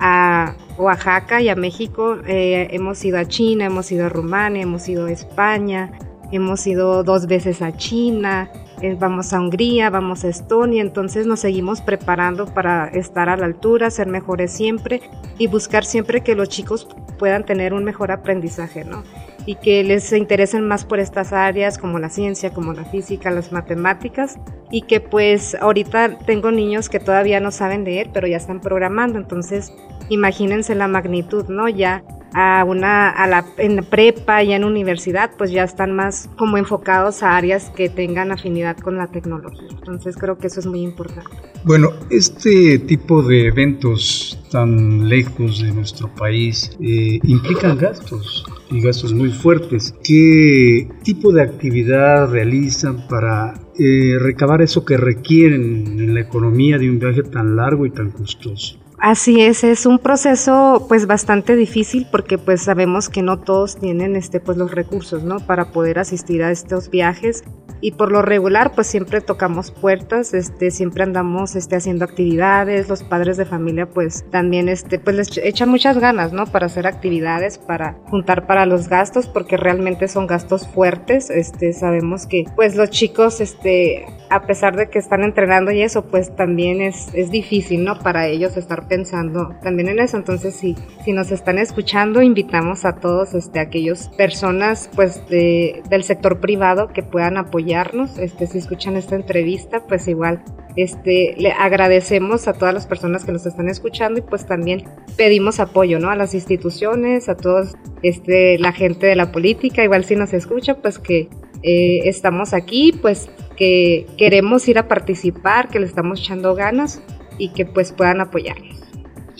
a 0.00 0.54
Oaxaca 0.78 1.40
y 1.40 1.48
a 1.48 1.54
México. 1.54 2.16
Eh, 2.26 2.68
hemos 2.72 3.04
ido 3.04 3.18
a 3.18 3.26
China, 3.26 3.66
hemos 3.66 3.92
ido 3.92 4.06
a 4.06 4.08
Rumania, 4.08 4.62
hemos 4.62 4.88
ido 4.88 5.06
a 5.06 5.12
España, 5.12 5.92
hemos 6.32 6.66
ido 6.66 7.04
dos 7.04 7.26
veces 7.26 7.62
a 7.62 7.76
China, 7.76 8.50
eh, 8.80 8.96
vamos 8.98 9.32
a 9.32 9.40
Hungría, 9.40 9.90
vamos 9.90 10.24
a 10.24 10.28
Estonia, 10.28 10.80
entonces 10.80 11.26
nos 11.26 11.40
seguimos 11.40 11.82
preparando 11.82 12.46
para 12.46 12.88
estar 12.88 13.28
a 13.28 13.36
la 13.36 13.44
altura, 13.44 13.90
ser 13.90 14.06
mejores 14.06 14.52
siempre 14.52 15.02
y 15.38 15.48
buscar 15.48 15.84
siempre 15.84 16.22
que 16.22 16.34
los 16.34 16.48
chicos 16.48 16.88
puedan 17.18 17.44
tener 17.44 17.74
un 17.74 17.84
mejor 17.84 18.10
aprendizaje, 18.10 18.84
¿no? 18.84 19.02
Y 19.46 19.56
que 19.56 19.82
les 19.84 20.12
interesen 20.12 20.68
más 20.68 20.84
por 20.84 21.00
estas 21.00 21.32
áreas 21.32 21.78
como 21.78 21.98
la 21.98 22.10
ciencia, 22.10 22.52
como 22.52 22.72
la 22.72 22.84
física, 22.84 23.30
las 23.30 23.52
matemáticas 23.52 24.38
y 24.70 24.82
que 24.82 25.00
pues 25.00 25.56
ahorita 25.60 26.18
tengo 26.18 26.50
niños 26.50 26.88
que 26.88 27.00
todavía 27.00 27.40
no 27.40 27.50
saben 27.50 27.84
leer, 27.84 28.10
pero 28.12 28.26
ya 28.26 28.36
están 28.36 28.60
programando, 28.60 29.18
entonces 29.18 29.72
imagínense 30.08 30.74
la 30.74 30.88
magnitud, 30.88 31.46
¿no? 31.48 31.68
Ya 31.68 32.04
a 32.32 32.64
una 32.64 33.10
a 33.10 33.26
la 33.26 33.44
en 33.56 33.84
prepa 33.84 34.42
y 34.42 34.52
en 34.52 34.64
universidad 34.64 35.32
pues 35.36 35.50
ya 35.50 35.64
están 35.64 35.96
más 35.96 36.28
como 36.36 36.58
enfocados 36.58 37.22
a 37.22 37.36
áreas 37.36 37.70
que 37.70 37.88
tengan 37.88 38.30
afinidad 38.30 38.76
con 38.76 38.96
la 38.96 39.08
tecnología. 39.08 39.68
Entonces 39.70 40.16
creo 40.16 40.38
que 40.38 40.46
eso 40.46 40.60
es 40.60 40.66
muy 40.66 40.82
importante. 40.82 41.30
Bueno 41.64 41.90
este 42.08 42.78
tipo 42.78 43.22
de 43.22 43.46
eventos 43.46 44.38
tan 44.52 45.08
lejos 45.08 45.60
de 45.60 45.72
nuestro 45.72 46.08
país 46.14 46.70
eh, 46.80 47.18
implican 47.24 47.76
gastos 47.76 48.46
y 48.70 48.80
gastos 48.80 49.12
muy 49.12 49.30
fuertes. 49.30 49.94
Qué 50.02 50.88
tipo 51.02 51.32
de 51.32 51.42
actividad 51.42 52.30
realizan 52.30 53.06
para 53.08 53.54
eh, 53.78 54.16
recabar 54.18 54.62
eso 54.62 54.84
que 54.84 54.96
requieren 54.96 55.98
en 55.98 56.14
la 56.14 56.20
economía 56.20 56.78
de 56.78 56.88
un 56.88 56.98
viaje 56.98 57.22
tan 57.22 57.56
largo 57.56 57.86
y 57.86 57.90
tan 57.90 58.10
costoso 58.10 58.79
Así 59.02 59.40
es, 59.40 59.64
es 59.64 59.86
un 59.86 59.98
proceso 59.98 60.84
pues 60.86 61.06
bastante 61.06 61.56
difícil 61.56 62.06
porque 62.10 62.36
pues 62.36 62.60
sabemos 62.60 63.08
que 63.08 63.22
no 63.22 63.40
todos 63.40 63.78
tienen 63.78 64.14
este 64.14 64.40
pues 64.40 64.58
los 64.58 64.72
recursos, 64.72 65.24
¿no? 65.24 65.40
Para 65.40 65.72
poder 65.72 65.98
asistir 65.98 66.42
a 66.42 66.50
estos 66.50 66.90
viajes 66.90 67.42
y 67.80 67.92
por 67.92 68.12
lo 68.12 68.20
regular 68.20 68.72
pues 68.74 68.88
siempre 68.88 69.22
tocamos 69.22 69.70
puertas, 69.70 70.34
este 70.34 70.70
siempre 70.70 71.02
andamos 71.02 71.56
este 71.56 71.76
haciendo 71.76 72.04
actividades, 72.04 72.90
los 72.90 73.02
padres 73.02 73.38
de 73.38 73.46
familia 73.46 73.88
pues 73.88 74.26
también 74.30 74.68
este 74.68 74.98
pues 74.98 75.16
les 75.16 75.38
echan 75.38 75.70
muchas 75.70 75.98
ganas, 75.98 76.34
¿no? 76.34 76.44
Para 76.44 76.66
hacer 76.66 76.86
actividades, 76.86 77.56
para 77.56 77.94
juntar 78.10 78.46
para 78.46 78.66
los 78.66 78.88
gastos 78.88 79.28
porque 79.28 79.56
realmente 79.56 80.08
son 80.08 80.26
gastos 80.26 80.68
fuertes, 80.68 81.30
este 81.30 81.72
sabemos 81.72 82.26
que 82.26 82.44
pues 82.54 82.76
los 82.76 82.90
chicos 82.90 83.40
este 83.40 84.04
a 84.28 84.42
pesar 84.42 84.76
de 84.76 84.90
que 84.90 84.98
están 84.98 85.24
entrenando 85.24 85.72
y 85.72 85.80
eso 85.80 86.04
pues 86.04 86.36
también 86.36 86.82
es 86.82 87.08
es 87.14 87.30
difícil, 87.30 87.82
¿no? 87.84 87.98
Para 87.98 88.26
ellos 88.26 88.58
estar 88.58 88.89
pensando 88.90 89.54
también 89.62 89.88
en 89.88 90.00
eso. 90.00 90.18
Entonces, 90.18 90.54
si, 90.54 90.76
si 91.04 91.12
nos 91.12 91.30
están 91.30 91.58
escuchando, 91.58 92.20
invitamos 92.20 92.84
a 92.84 92.96
todos 92.96 93.32
este, 93.34 93.60
aquellos 93.60 94.08
personas 94.18 94.90
pues 94.94 95.26
de, 95.28 95.82
del 95.88 96.02
sector 96.02 96.40
privado 96.40 96.88
que 96.88 97.02
puedan 97.02 97.38
apoyarnos. 97.38 98.18
Este, 98.18 98.46
si 98.48 98.58
escuchan 98.58 98.96
esta 98.96 99.14
entrevista, 99.14 99.86
pues 99.86 100.08
igual 100.08 100.42
este, 100.76 101.34
le 101.38 101.52
agradecemos 101.52 102.48
a 102.48 102.52
todas 102.52 102.74
las 102.74 102.86
personas 102.86 103.24
que 103.24 103.32
nos 103.32 103.46
están 103.46 103.68
escuchando 103.68 104.18
y 104.18 104.22
pues 104.22 104.44
también 104.44 104.84
pedimos 105.16 105.60
apoyo, 105.60 106.00
¿no? 106.00 106.10
A 106.10 106.16
las 106.16 106.34
instituciones, 106.34 107.28
a 107.28 107.36
todos, 107.36 107.76
este, 108.02 108.58
la 108.58 108.72
gente 108.72 109.06
de 109.06 109.14
la 109.14 109.30
política, 109.30 109.84
igual 109.84 110.04
si 110.04 110.16
nos 110.16 110.34
escucha, 110.34 110.74
pues 110.74 110.98
que 110.98 111.28
eh, 111.62 112.00
estamos 112.08 112.54
aquí, 112.54 112.92
pues 113.00 113.30
que 113.56 114.06
queremos 114.16 114.66
ir 114.68 114.78
a 114.78 114.88
participar, 114.88 115.68
que 115.68 115.78
le 115.78 115.86
estamos 115.86 116.20
echando 116.20 116.56
ganas 116.56 117.02
y 117.40 117.48
que 117.48 117.66
pues 117.66 117.92
puedan 117.92 118.20
apoyarnos 118.20 118.80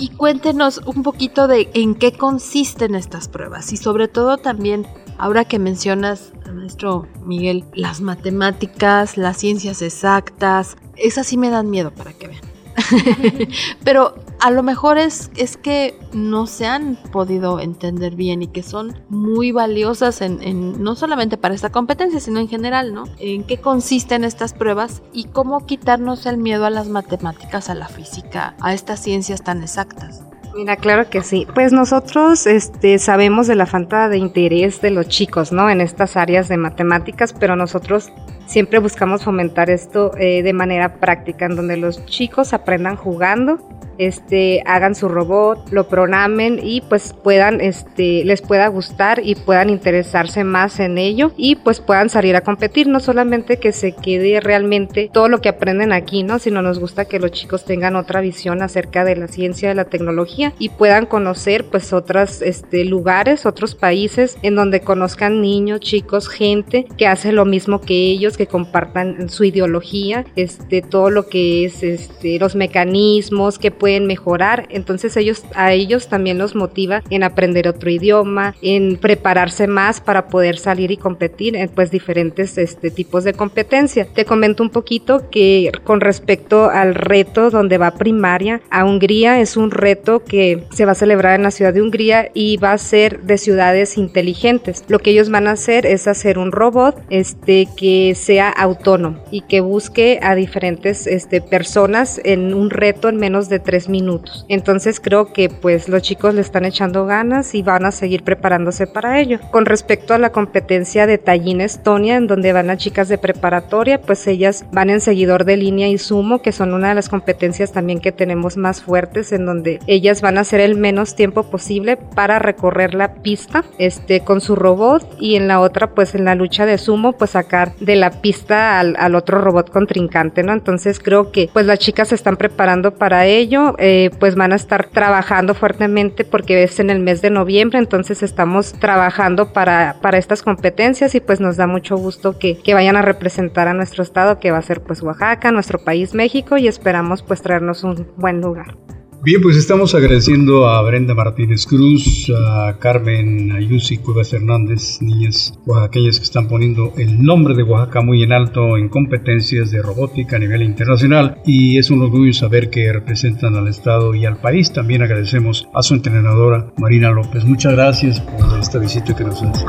y 0.01 0.09
cuéntenos 0.09 0.81
un 0.87 1.03
poquito 1.03 1.47
de 1.47 1.71
en 1.75 1.95
qué 1.95 2.13
consisten 2.13 2.95
estas 2.95 3.29
pruebas 3.29 3.71
y 3.73 3.77
sobre 3.77 4.09
todo 4.09 4.39
también, 4.39 4.87
ahora 5.19 5.45
que 5.45 5.59
mencionas, 5.59 6.33
maestro 6.55 7.07
Miguel, 7.25 7.65
las 7.75 8.01
matemáticas, 8.01 9.19
las 9.19 9.37
ciencias 9.37 9.83
exactas, 9.83 10.77
esas 10.97 11.27
sí 11.27 11.37
me 11.37 11.51
dan 11.51 11.71
miedo 11.71 11.91
para 11.91 12.15
que 12.15 12.29
vean. 12.29 12.43
Pero 13.85 14.15
a 14.41 14.51
lo 14.51 14.63
mejor 14.63 14.99
es, 14.99 15.31
es 15.37 15.57
que 15.57 15.99
no 16.13 16.47
se 16.47 16.67
han 16.67 16.97
podido 17.13 17.61
entender 17.61 18.17
bien 18.17 18.43
y 18.43 18.49
que 18.49 18.63
son 18.63 18.97
muy 19.09 19.53
valiosas 19.53 20.21
en, 20.23 20.83
no 20.83 20.95
solamente 20.95 21.37
para 21.37 21.55
esta 21.55 21.71
competencia, 21.71 22.21
sino 22.21 22.41
en 22.41 22.49
general, 22.49 22.95
¿no? 22.95 23.05
En 23.19 23.45
qué 23.45 23.59
consisten 23.59 24.25
estas 24.25 24.55
pruebas 24.55 25.03
y 25.13 25.25
cómo 25.25 25.67
quitarnos 25.67 26.27
el 26.27 26.39
miedo 26.39 26.65
a 26.65 26.71
las 26.71 26.89
matemáticas, 26.89 27.69
a 27.69 27.75
la 27.75 27.89
física, 27.89 28.55
a 28.61 28.73
estas 28.73 29.01
ciencias 29.01 29.43
tan 29.43 29.63
exactas. 29.63 30.23
Mira, 30.55 30.77
claro 30.77 31.09
que 31.09 31.23
sí. 31.23 31.47
Pues 31.55 31.73
nosotros 31.73 32.47
este, 32.47 32.99
sabemos 32.99 33.47
de 33.47 33.55
la 33.55 33.67
falta 33.67 34.09
de 34.09 34.19
interés 34.19 34.81
de 34.81 34.91
los 34.91 35.09
chicos, 35.09 35.53
¿no? 35.53 35.71
En 35.71 35.81
estas 35.81 36.17
áreas 36.17 36.49
de 36.49 36.57
matemáticas, 36.57 37.33
pero 37.33 37.55
nosotros 37.55 38.11
siempre 38.51 38.81
buscamos 38.81 39.23
fomentar 39.23 39.71
esto 39.71 40.11
eh, 40.19 40.43
de 40.43 40.53
manera 40.53 40.97
práctica, 40.97 41.47
en 41.47 41.55
donde 41.55 41.77
los 41.77 42.05
chicos 42.07 42.53
aprendan 42.53 42.97
jugando 42.97 43.59
este, 44.01 44.63
hagan 44.65 44.95
su 44.95 45.11
robot, 45.11 45.71
lo 45.73 45.87
programen 45.87 46.59
y 46.63 46.81
pues 46.81 47.13
puedan, 47.13 47.61
este, 47.61 48.25
les 48.25 48.41
pueda 48.41 48.67
gustar 48.69 49.21
y 49.23 49.35
puedan 49.35 49.69
interesarse 49.69 50.43
más 50.43 50.81
en 50.81 50.97
ello 50.97 51.33
y 51.37 51.57
pues 51.57 51.81
puedan 51.81 52.09
salir 52.09 52.35
a 52.35 52.41
competir, 52.41 52.89
no 52.89 53.01
solamente 53.01 53.59
que 53.59 53.73
se 53.73 53.93
quede 53.93 54.41
realmente 54.41 55.11
todo 55.13 55.29
lo 55.29 55.43
que 55.43 55.51
aprenden 55.51 55.93
aquí, 55.93 56.23
¿no? 56.23 56.39
Sino 56.39 56.63
nos 56.63 56.79
gusta 56.79 57.05
que 57.05 57.19
los 57.19 57.33
chicos 57.33 57.67
tengan 57.67 57.95
otra 57.95 58.23
visión 58.23 58.63
acerca 58.63 59.05
de 59.05 59.17
la 59.17 59.29
ciencia, 59.29 59.69
de 59.69 59.75
la 59.75 59.85
tecnología 59.85 60.55
y 60.59 60.71
puedan 60.71 61.05
conocer 61.05 61.67
pues 61.67 61.93
otros 61.93 62.41
este, 62.41 62.87
lugares, 62.87 63.45
otros 63.45 63.75
países 63.75 64.39
en 64.41 64.55
donde 64.55 64.81
conozcan 64.81 65.43
niños, 65.43 65.81
chicos, 65.81 66.31
gente 66.31 66.87
que 66.97 67.07
hace 67.07 67.33
lo 67.33 67.45
mismo 67.45 67.83
que 67.83 67.93
ellos, 67.93 68.39
que 68.41 68.47
compartan 68.47 69.29
su 69.29 69.45
ideología, 69.45 70.25
este, 70.35 70.81
todo 70.81 71.11
lo 71.11 71.27
que 71.27 71.67
es 71.67 71.83
este, 71.83 72.39
los 72.39 72.57
mecanismos 72.57 73.59
que 73.59 73.71
pueden 73.71 74.07
mejorar, 74.07 74.67
entonces 74.71 75.15
ellos 75.19 75.45
a 75.55 75.75
ellos 75.75 76.09
también 76.09 76.39
los 76.39 76.55
motiva 76.55 77.03
en 77.11 77.23
aprender 77.23 77.69
otro 77.69 77.91
idioma, 77.91 78.55
en 78.63 78.97
prepararse 78.97 79.67
más 79.67 80.01
para 80.01 80.29
poder 80.29 80.57
salir 80.57 80.91
y 80.91 80.97
competir 80.97 81.55
en 81.55 81.69
pues 81.69 81.91
diferentes 81.91 82.57
este, 82.57 82.91
tipos 82.91 83.25
de 83.25 83.35
competencia. 83.35 84.07
Te 84.07 84.25
comento 84.25 84.63
un 84.63 84.71
poquito 84.71 85.29
que 85.29 85.71
con 85.85 86.01
respecto 86.01 86.71
al 86.71 86.95
reto 86.95 87.51
donde 87.51 87.77
va 87.77 87.91
primaria 87.91 88.63
a 88.71 88.87
Hungría 88.87 89.39
es 89.39 89.59
un 89.59 89.71
reto 89.71 90.25
que 90.25 90.65
se 90.73 90.87
va 90.87 90.93
a 90.93 90.95
celebrar 90.95 91.35
en 91.35 91.43
la 91.43 91.51
ciudad 91.51 91.75
de 91.75 91.83
Hungría 91.83 92.31
y 92.33 92.57
va 92.57 92.73
a 92.73 92.79
ser 92.79 93.21
de 93.21 93.37
ciudades 93.37 93.99
inteligentes. 93.99 94.83
Lo 94.89 94.99
que 94.99 95.11
ellos 95.11 95.29
van 95.29 95.47
a 95.47 95.53
hacer 95.53 95.85
es 95.85 96.09
hacer 96.09 96.39
un 96.39 96.53
robot 96.53 96.97
este 97.11 97.69
que 97.77 98.15
sea 98.31 98.49
autónomo 98.49 99.19
y 99.33 99.41
que 99.41 99.61
busque 99.61 100.21
a 100.23 100.37
diferentes 100.37 101.09
este, 101.09 101.41
personas 101.41 102.21
en 102.23 102.55
un 102.55 102.71
reto 102.71 103.09
en 103.09 103.17
menos 103.17 103.49
de 103.49 103.59
tres 103.59 103.89
minutos. 103.89 104.47
Entonces 104.49 105.01
creo 105.01 105.33
que 105.33 105.49
pues 105.49 105.89
los 105.89 106.03
chicos 106.03 106.33
le 106.33 106.41
están 106.41 106.65
echando 106.65 107.07
ganas 107.07 107.57
y 107.57 107.63
van 107.63 107.87
a 107.87 107.91
seguir 107.91 108.23
preparándose 108.23 108.87
para 108.87 109.21
ello. 109.21 109.41
Con 109.51 109.67
respecto 109.67 110.15
a 110.15 110.19
la 110.19 110.31
competencia 110.31 111.09
de 111.09 111.19
Tallinn 111.19 111.61
Estonia, 111.61 112.15
en 112.15 112.29
donde 112.29 112.53
van 112.53 112.69
las 112.69 112.79
chicas 112.79 113.09
de 113.09 113.19
preparatoria, 113.19 114.01
pues 114.01 114.25
ellas 114.29 114.65
van 114.71 114.91
en 114.91 115.01
seguidor 115.01 115.45
de 115.45 115.57
línea 115.57 115.89
y 115.89 115.99
sumo, 115.99 116.41
que 116.41 116.53
son 116.53 116.73
una 116.73 116.91
de 116.91 116.95
las 116.95 117.09
competencias 117.09 117.73
también 117.73 117.99
que 117.99 118.13
tenemos 118.13 118.57
más 118.57 118.81
fuertes, 118.81 119.33
en 119.33 119.45
donde 119.45 119.81
ellas 119.89 120.21
van 120.21 120.39
a 120.39 120.43
hacer 120.43 120.61
el 120.61 120.77
menos 120.77 121.17
tiempo 121.17 121.51
posible 121.51 121.97
para 121.97 122.39
recorrer 122.39 122.95
la 122.95 123.15
pista 123.15 123.65
este, 123.79 124.21
con 124.21 124.41
su 124.41 124.55
robot 124.55 125.17
y 125.19 125.35
en 125.35 125.49
la 125.49 125.59
otra 125.59 125.97
pues 125.97 126.15
en 126.15 126.25
la 126.25 126.37
lucha 126.37 126.65
de 126.65 126.79
sumo 126.79 127.15
pues 127.15 127.31
sacar 127.31 127.75
de 127.81 127.97
la 127.97 128.10
pista 128.11 128.79
al, 128.79 128.97
al 128.99 129.15
otro 129.15 129.41
robot 129.41 129.71
contrincante, 129.71 130.43
¿no? 130.43 130.53
Entonces 130.53 130.99
creo 130.99 131.33
que 131.33 131.51
pues 131.53 131.67
las 131.67 131.79
chicas 131.79 132.09
se 132.09 132.15
están 132.15 132.37
preparando 132.37 132.95
para 132.95 133.27
ello, 133.27 133.75
eh, 133.79 134.11
pues 134.19 134.35
van 134.35 134.53
a 134.53 134.57
estar 134.57 134.89
trabajando 134.89 135.55
fuertemente 135.55 136.25
porque 136.25 136.63
es 136.63 136.81
en 136.81 136.91
el 136.91 137.01
mes 137.01 137.23
de 137.23 137.31
noviembre, 137.31 137.79
entonces 137.79 138.23
estamos 138.23 138.73
trabajando 138.73 139.53
para, 139.53 139.97
para 140.01 140.19
estas 140.19 140.43
competencias 140.43 141.15
y 141.15 141.21
pues 141.21 141.41
nos 141.41 141.57
da 141.57 141.67
mucho 141.67 141.97
gusto 141.97 142.39
que, 142.39 142.59
que 142.59 142.75
vayan 142.75 142.97
a 142.97 143.03
representar 143.03 143.69
a 143.69 143.75
nuestro 143.75 144.03
estado 144.03 144.39
que 144.39 144.51
va 144.51 144.59
a 144.59 144.63
ser 144.63 144.83
pues 144.83 145.03
Oaxaca, 145.03 145.53
nuestro 145.53 145.79
país 145.79 146.15
México 146.15 146.57
y 146.57 146.69
esperamos 146.69 147.23
pues 147.23 147.43
traernos 147.43 147.85
un 147.85 148.07
buen 148.17 148.41
lugar. 148.41 148.77
Bien, 149.23 149.43
pues 149.43 149.59
estamos 149.59 149.95
agradeciendo 149.95 150.67
a 150.67 150.81
Brenda 150.81 151.15
Martínez 151.15 151.67
Cruz, 151.67 152.33
a 152.35 152.79
Carmen 152.79 153.53
Ayusi 153.53 153.99
Cuevas 153.99 154.33
Hernández, 154.33 155.03
niñas 155.03 155.53
oaxaqueñas 155.67 156.17
que 156.17 156.25
están 156.25 156.49
poniendo 156.49 156.95
el 156.97 157.23
nombre 157.23 157.55
de 157.55 157.63
Oaxaca 157.63 158.01
muy 158.01 158.23
en 158.23 158.33
alto 158.33 158.79
en 158.79 158.89
competencias 158.89 159.71
de 159.73 159.83
robótica 159.83 160.37
a 160.37 160.39
nivel 160.39 160.63
internacional 160.63 161.37
y 161.45 161.77
es 161.77 161.91
un 161.91 162.01
orgullo 162.01 162.33
saber 162.33 162.71
que 162.71 162.91
representan 162.91 163.57
al 163.57 163.69
Estado 163.69 164.15
y 164.15 164.25
al 164.25 164.41
país. 164.41 164.73
También 164.73 165.03
agradecemos 165.03 165.69
a 165.75 165.83
su 165.83 165.93
entrenadora 165.93 166.73
Marina 166.79 167.11
López. 167.11 167.45
Muchas 167.45 167.75
gracias 167.75 168.21
por 168.23 168.59
esta 168.59 168.79
visita 168.79 169.15
que 169.15 169.25
nos 169.25 169.43
hace. 169.43 169.67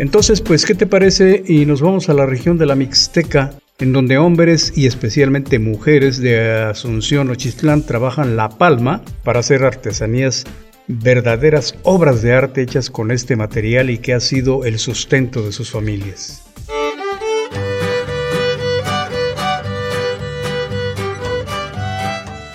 Entonces, 0.00 0.40
pues, 0.40 0.64
¿qué 0.64 0.74
te 0.74 0.86
parece? 0.86 1.42
Y 1.46 1.66
nos 1.66 1.82
vamos 1.82 2.08
a 2.08 2.14
la 2.14 2.24
región 2.24 2.56
de 2.56 2.64
la 2.64 2.74
Mixteca, 2.74 3.52
en 3.78 3.92
donde 3.92 4.16
hombres 4.16 4.72
y 4.74 4.86
especialmente 4.86 5.58
mujeres 5.58 6.18
de 6.18 6.40
Asunción 6.40 7.28
o 7.28 7.34
Chistlán 7.34 7.82
trabajan 7.84 8.34
la 8.34 8.48
palma 8.48 9.02
para 9.24 9.40
hacer 9.40 9.62
artesanías 9.62 10.46
verdaderas 10.88 11.74
obras 11.82 12.22
de 12.22 12.32
arte 12.32 12.62
hechas 12.62 12.88
con 12.88 13.10
este 13.10 13.36
material 13.36 13.90
y 13.90 13.98
que 13.98 14.14
ha 14.14 14.20
sido 14.20 14.64
el 14.64 14.78
sustento 14.78 15.42
de 15.42 15.52
sus 15.52 15.70
familias. 15.70 16.49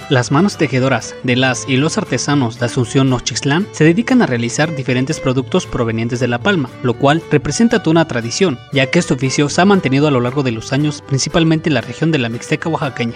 Las 0.08 0.30
manos 0.32 0.58
tejedoras 0.58 1.15
de 1.24 1.36
las 1.36 1.68
y 1.68 1.78
los 1.78 1.98
artesanos 1.98 2.60
de 2.60 2.68
Asunción 2.68 3.10
Nochixtlán 3.10 3.65
se 3.72 3.86
dedican 3.86 4.22
a 4.22 4.28
realizar 4.28 4.76
diferentes 4.76 5.20
productos 5.20 5.65
provenientes 5.65 6.20
de 6.20 6.28
La 6.28 6.38
Palma, 6.38 6.70
lo 6.84 6.94
cual 6.94 7.24
representa 7.32 7.82
una 7.88 8.08
tradición, 8.08 8.60
ya 8.72 8.91
que 8.91 9.00
este 9.00 9.15
oficio 9.15 9.50
se 9.50 9.62
ha 9.62 9.65
mantenido 9.65 10.08
a 10.08 10.12
lo 10.12 10.22
largo 10.22 10.44
de 10.44 10.52
los 10.52 10.74
años 10.74 11.04
principalmente 11.08 11.70
en 11.70 11.74
la 11.74 11.82
región 11.82 12.12
de 12.12 12.20
la 12.20 12.30
Mixteca 12.30 12.70
oaxaqueña. 12.70 13.15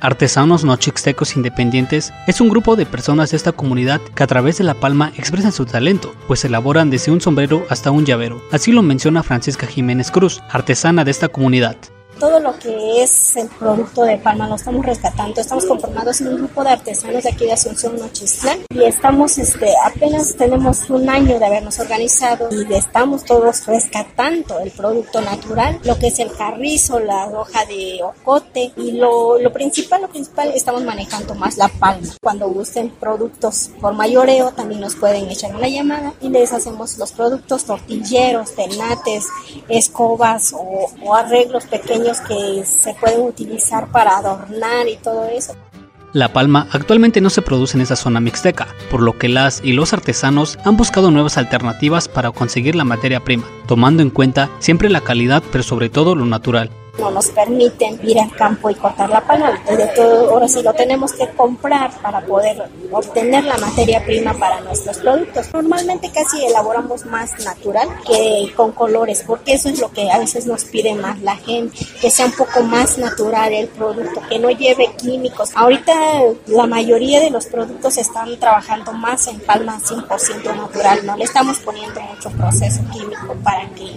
Artesanos 0.00 0.64
Nochixtecos 0.64 1.36
Independientes 1.36 2.10
es 2.26 2.40
un 2.40 2.48
grupo 2.48 2.74
de 2.74 2.86
personas 2.86 3.30
de 3.30 3.36
esta 3.36 3.52
comunidad 3.52 4.00
que 4.14 4.22
a 4.22 4.26
través 4.26 4.56
de 4.56 4.64
La 4.64 4.74
Palma 4.74 5.12
expresan 5.18 5.52
su 5.52 5.66
talento, 5.66 6.14
pues 6.26 6.42
elaboran 6.46 6.88
desde 6.88 7.12
un 7.12 7.20
sombrero 7.20 7.66
hasta 7.68 7.90
un 7.90 8.06
llavero. 8.06 8.42
Así 8.50 8.72
lo 8.72 8.82
menciona 8.82 9.22
Francisca 9.22 9.66
Jiménez 9.66 10.10
Cruz, 10.10 10.40
artesana 10.50 11.04
de 11.04 11.10
esta 11.10 11.28
comunidad 11.28 11.76
todo 12.22 12.38
lo 12.38 12.56
que 12.56 13.02
es 13.02 13.36
el 13.36 13.48
producto 13.48 14.04
de 14.04 14.16
palma 14.16 14.46
lo 14.46 14.54
estamos 14.54 14.86
rescatando. 14.86 15.40
Estamos 15.40 15.64
conformados 15.64 16.20
en 16.20 16.28
un 16.28 16.36
grupo 16.36 16.62
de 16.62 16.70
artesanos 16.70 17.24
de 17.24 17.30
aquí 17.30 17.46
de 17.46 17.52
Asunción 17.52 17.98
Nochistlán 17.98 18.60
y 18.70 18.84
estamos, 18.84 19.38
este, 19.38 19.74
apenas 19.84 20.36
tenemos 20.36 20.88
un 20.88 21.10
año 21.10 21.40
de 21.40 21.44
habernos 21.44 21.80
organizado 21.80 22.48
y 22.52 22.72
estamos 22.74 23.24
todos 23.24 23.66
rescatando 23.66 24.60
el 24.60 24.70
producto 24.70 25.20
natural, 25.20 25.80
lo 25.82 25.98
que 25.98 26.06
es 26.06 26.20
el 26.20 26.30
carrizo, 26.30 27.00
la 27.00 27.26
hoja 27.26 27.64
de 27.64 27.98
ocote 28.04 28.70
y 28.76 28.92
lo, 28.92 29.40
lo 29.40 29.52
principal, 29.52 30.02
lo 30.02 30.08
principal, 30.08 30.52
estamos 30.54 30.84
manejando 30.84 31.34
más 31.34 31.56
la 31.56 31.66
palma. 31.66 32.06
Cuando 32.22 32.48
gusten 32.50 32.90
productos 32.90 33.70
por 33.80 33.94
mayoreo, 33.94 34.52
también 34.52 34.80
nos 34.80 34.94
pueden 34.94 35.28
echar 35.28 35.56
una 35.56 35.66
llamada 35.66 36.14
y 36.20 36.28
les 36.28 36.52
hacemos 36.52 36.98
los 36.98 37.10
productos 37.10 37.64
tortilleros, 37.64 38.54
tenates, 38.54 39.26
escobas 39.68 40.52
o, 40.52 40.86
o 41.02 41.14
arreglos 41.16 41.66
pequeños 41.66 42.11
que 42.20 42.64
se 42.64 42.94
pueden 42.94 43.22
utilizar 43.22 43.88
para 43.88 44.18
adornar 44.18 44.88
y 44.88 44.96
todo 44.96 45.28
eso. 45.28 45.54
La 46.12 46.32
palma 46.32 46.66
actualmente 46.72 47.22
no 47.22 47.30
se 47.30 47.40
produce 47.40 47.78
en 47.78 47.82
esa 47.82 47.96
zona 47.96 48.20
mixteca, 48.20 48.68
por 48.90 49.00
lo 49.00 49.16
que 49.16 49.30
las 49.30 49.62
y 49.64 49.72
los 49.72 49.94
artesanos 49.94 50.58
han 50.64 50.76
buscado 50.76 51.10
nuevas 51.10 51.38
alternativas 51.38 52.06
para 52.06 52.30
conseguir 52.30 52.74
la 52.74 52.84
materia 52.84 53.20
prima, 53.20 53.44
tomando 53.66 54.02
en 54.02 54.10
cuenta 54.10 54.50
siempre 54.58 54.90
la 54.90 55.00
calidad 55.00 55.42
pero 55.50 55.64
sobre 55.64 55.88
todo 55.88 56.14
lo 56.14 56.26
natural 56.26 56.70
no 56.98 57.10
nos 57.10 57.30
permiten 57.30 57.98
ir 58.02 58.20
al 58.20 58.34
campo 58.34 58.70
y 58.70 58.74
cortar 58.74 59.08
la 59.08 59.20
palma. 59.20 59.52
De 59.68 59.86
todo, 59.88 60.30
ahora 60.30 60.48
sí 60.48 60.62
lo 60.62 60.72
tenemos 60.74 61.12
que 61.12 61.28
comprar 61.28 61.90
para 62.00 62.20
poder 62.20 62.70
obtener 62.90 63.44
la 63.44 63.56
materia 63.58 64.04
prima 64.04 64.34
para 64.34 64.60
nuestros 64.60 64.98
productos. 64.98 65.52
Normalmente 65.52 66.10
casi 66.12 66.44
elaboramos 66.44 67.04
más 67.06 67.32
natural 67.44 67.88
que 68.06 68.52
con 68.54 68.72
colores, 68.72 69.24
porque 69.26 69.54
eso 69.54 69.68
es 69.68 69.80
lo 69.80 69.90
que 69.90 70.10
a 70.10 70.18
veces 70.18 70.46
nos 70.46 70.64
pide 70.64 70.94
más 70.94 71.20
la 71.20 71.36
gente, 71.36 71.78
que 72.00 72.10
sea 72.10 72.26
un 72.26 72.32
poco 72.32 72.62
más 72.62 72.98
natural 72.98 73.52
el 73.52 73.68
producto, 73.68 74.20
que 74.28 74.38
no 74.38 74.50
lleve 74.50 74.94
químicos. 74.96 75.50
Ahorita 75.54 75.92
la 76.46 76.66
mayoría 76.66 77.20
de 77.20 77.30
los 77.30 77.46
productos 77.46 77.96
están 77.96 78.38
trabajando 78.38 78.92
más 78.92 79.26
en 79.28 79.40
palma 79.40 79.80
100% 79.80 80.56
natural, 80.56 81.06
no 81.06 81.16
le 81.16 81.24
estamos 81.24 81.58
poniendo 81.60 82.00
mucho 82.00 82.30
proceso 82.30 82.80
químico 82.92 83.34
para 83.42 83.66
que 83.70 83.92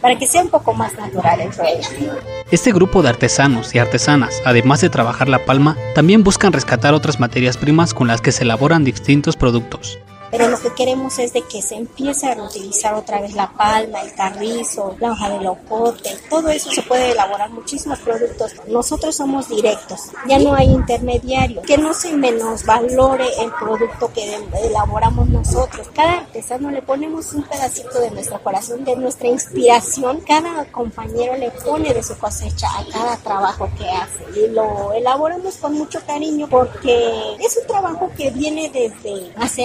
para 0.00 0.18
que 0.18 0.26
sea 0.26 0.42
un 0.42 0.50
poco 0.50 0.74
más 0.74 0.94
natural 0.94 1.40
el 1.40 1.50
producto. 1.50 2.20
Este 2.50 2.72
grupo 2.72 3.02
de 3.02 3.10
artesanos 3.10 3.74
y 3.74 3.78
artesanas, 3.78 4.42
además 4.44 4.80
de 4.80 4.90
trabajar 4.90 5.28
la 5.28 5.44
palma, 5.44 5.76
también 5.94 6.24
buscan 6.24 6.52
rescatar 6.52 6.94
otras 6.94 7.20
materias 7.20 7.56
primas 7.56 7.94
con 7.94 8.08
las 8.08 8.20
que 8.20 8.32
se 8.32 8.42
elaboran 8.42 8.84
distintos 8.84 9.36
productos 9.36 9.98
pero 10.30 10.48
lo 10.48 10.58
que 10.60 10.72
queremos 10.74 11.18
es 11.18 11.32
de 11.32 11.42
que 11.42 11.62
se 11.62 11.74
empiece 11.74 12.26
a 12.26 12.34
reutilizar 12.34 12.94
otra 12.94 13.20
vez 13.20 13.34
la 13.34 13.50
palma, 13.52 14.02
el 14.02 14.14
carrizo, 14.14 14.96
la 15.00 15.12
hoja 15.12 15.30
de 15.30 15.40
locote, 15.40 16.16
todo 16.28 16.48
eso 16.48 16.70
se 16.70 16.82
puede 16.82 17.12
elaborar 17.12 17.50
muchísimos 17.50 17.98
productos. 18.00 18.52
Nosotros 18.68 19.16
somos 19.16 19.48
directos, 19.48 20.10
ya 20.28 20.38
no 20.38 20.54
hay 20.54 20.68
intermediario, 20.68 21.62
que 21.62 21.78
no 21.78 21.92
se 21.94 22.12
menosvalore 22.12 23.26
el 23.40 23.50
producto 23.52 24.12
que 24.12 24.38
elaboramos 24.64 25.28
nosotros. 25.28 25.88
Cada 25.94 26.18
artesano 26.18 26.70
le 26.70 26.82
ponemos 26.82 27.32
un 27.32 27.42
pedacito 27.42 28.00
de 28.00 28.10
nuestro 28.10 28.42
corazón, 28.42 28.84
de 28.84 28.96
nuestra 28.96 29.28
inspiración, 29.28 30.20
cada 30.26 30.64
compañero 30.66 31.36
le 31.36 31.50
pone 31.50 31.92
de 31.92 32.02
su 32.02 32.16
cosecha 32.16 32.68
a 32.68 32.84
cada 32.92 33.16
trabajo 33.18 33.68
que 33.76 33.88
hace. 33.88 34.38
Y 34.38 34.48
lo 34.48 34.92
elaboramos 34.92 35.56
con 35.56 35.74
mucho 35.74 36.00
cariño 36.06 36.46
porque 36.48 37.36
es 37.40 37.58
un 37.60 37.66
trabajo 37.66 38.10
que 38.16 38.30
viene 38.30 38.70
desde 38.70 39.32
hace 39.36 39.64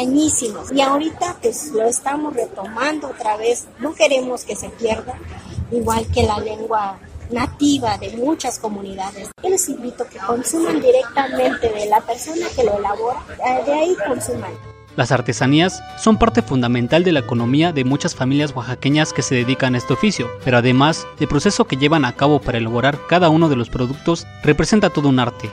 y 0.74 0.82
ahorita 0.82 1.38
pues 1.41 1.72
lo 1.72 1.84
estamos 1.84 2.34
retomando 2.34 3.08
otra 3.08 3.38
vez, 3.38 3.68
no 3.80 3.94
queremos 3.94 4.44
que 4.44 4.56
se 4.56 4.70
pierda, 4.70 5.15
igual 5.72 6.06
que 6.08 6.24
la 6.24 6.39
lengua 6.39 7.00
nativa 7.32 7.98
de 7.98 8.15
muchas 8.18 8.60
comunidades. 8.60 9.30
Yo 9.41 9.50
les 9.50 9.68
invito 9.70 10.06
que 10.08 10.20
consuman 10.20 10.82
directamente 10.82 11.70
de 11.70 11.86
la 11.88 12.02
persona 12.02 12.46
que 12.56 12.63
lo 12.63 12.78
elabora, 12.78 13.24
de 13.65 13.74
ahí 13.74 13.96
consuman. 14.08 14.52
Las 14.96 15.12
artesanías 15.12 15.84
son 15.98 16.18
parte 16.18 16.41
fundamental 16.41 17.04
de 17.04 17.12
la 17.12 17.20
economía 17.20 17.74
de 17.74 17.84
muchas 17.84 18.15
familias 18.15 18.56
oaxaqueñas 18.56 19.12
que 19.12 19.24
se 19.24 19.36
dedican 19.36 19.76
a 19.76 19.78
este 19.78 19.94
oficio, 19.94 20.30
pero 20.46 20.58
además 20.58 21.06
el 21.20 21.28
proceso 21.28 21.65
que 21.65 21.76
llevan 21.76 22.06
a 22.06 22.15
cabo 22.15 22.39
para 22.39 22.60
elaborar 22.60 22.98
cada 23.10 23.28
uno 23.28 23.50
de 23.50 23.58
los 23.58 23.70
productos 23.70 24.26
representa 24.41 24.89
todo 24.89 25.10
un 25.10 25.20
arte, 25.20 25.50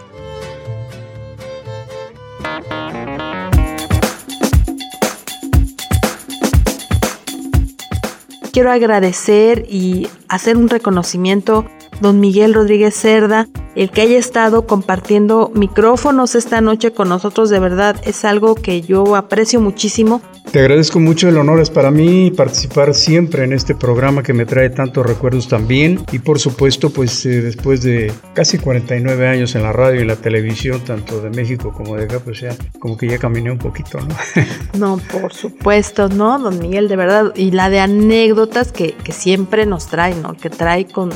quiero 8.53 8.71
agradecer 8.71 9.67
y 9.69 10.09
hacer 10.29 10.57
un 10.57 10.69
reconocimiento 10.69 11.65
don 12.01 12.21
Miguel 12.21 12.55
Rodríguez 12.55 12.95
Cerda, 12.95 13.49
el 13.75 13.91
que 13.91 14.03
haya 14.03 14.19
estado 14.19 14.67
compartiendo 14.67 15.51
micrófonos 15.55 16.35
esta 16.35 16.61
noche 16.61 16.93
con 16.93 17.09
nosotros, 17.09 17.49
de 17.49 17.59
verdad 17.59 17.97
es 18.05 18.25
algo 18.25 18.55
que 18.55 18.83
yo 18.83 19.17
aprecio 19.17 19.61
muchísimo 19.61 20.21
Te 20.53 20.61
agradezco 20.61 21.01
mucho, 21.01 21.31
el 21.31 21.39
honor 21.39 21.61
es 21.61 21.71
para 21.71 21.91
mí 21.91 22.31
participar 22.31 22.93
siempre 22.93 23.45
en 23.45 23.55
este 23.55 23.75
programa 23.75 24.23
que 24.23 24.35
me 24.35 24.45
trae 24.45 24.69
tantos 24.69 25.07
recuerdos 25.07 25.49
también 25.49 26.05
y 26.13 26.19
por 26.19 26.39
supuesto 26.39 26.91
pues 26.91 27.25
eh, 27.25 27.41
después 27.41 27.83
de 27.83 28.13
casi 28.35 28.59
49 28.59 29.29
años 29.29 29.55
en 29.55 29.63
la 29.63 29.73
radio 29.73 30.03
y 30.03 30.05
la 30.05 30.17
televisión, 30.17 30.83
tanto 30.85 31.23
de 31.23 31.31
México 31.31 31.73
como 31.73 31.97
de 31.97 32.05
acá, 32.05 32.21
pues 32.23 32.41
ya 32.41 32.55
como 32.79 32.99
que 32.99 33.09
ya 33.09 33.17
caminé 33.17 33.51
un 33.51 33.57
poquito, 33.57 33.99
¿no? 34.01 34.15
no, 34.79 35.01
por 35.11 35.33
supuesto, 35.33 36.11
¿no, 36.11 36.39
don 36.39 36.59
Miguel? 36.59 36.87
De 36.87 36.97
verdad, 36.97 37.33
y 37.35 37.53
la 37.53 37.71
de 37.71 37.81
anécdotas 37.81 38.73
que, 38.73 38.93
que 38.93 39.13
siempre 39.13 39.65
nos 39.65 39.87
trae, 39.87 40.15
¿no? 40.17 40.37
Que 40.37 40.51
trae 40.51 40.85
con, 40.85 41.09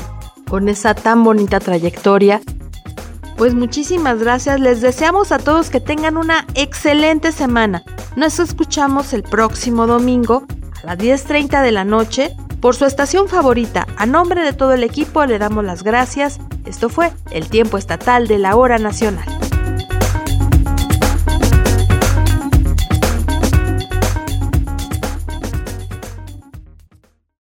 con 0.49 0.67
esa 0.67 0.95
tan 0.95 1.23
bonita 1.23 1.59
trayectoria 1.59 2.41
pues 3.37 3.53
muchísimas 3.53 4.19
gracias, 4.19 4.59
les 4.59 4.81
deseamos 4.81 5.31
a 5.31 5.37
todos 5.37 5.69
que 5.69 5.79
tengan 5.79 6.17
una 6.17 6.45
excelente 6.55 7.31
semana. 7.31 7.83
Nos 8.15 8.39
escuchamos 8.39 9.13
el 9.13 9.21
próximo 9.21 9.85
domingo 9.85 10.45
a 10.83 10.87
las 10.87 10.97
10.30 10.97 11.61
de 11.61 11.71
la 11.71 11.85
noche 11.85 12.35
por 12.59 12.75
su 12.75 12.85
estación 12.85 13.29
favorita. 13.29 13.87
A 13.95 14.07
nombre 14.07 14.41
de 14.41 14.53
todo 14.53 14.73
el 14.73 14.83
equipo 14.83 15.23
le 15.25 15.37
damos 15.37 15.63
las 15.63 15.83
gracias. 15.83 16.39
Esto 16.65 16.89
fue 16.89 17.11
el 17.29 17.47
tiempo 17.47 17.77
estatal 17.77 18.27
de 18.27 18.39
la 18.39 18.55
hora 18.55 18.79
nacional. 18.79 19.46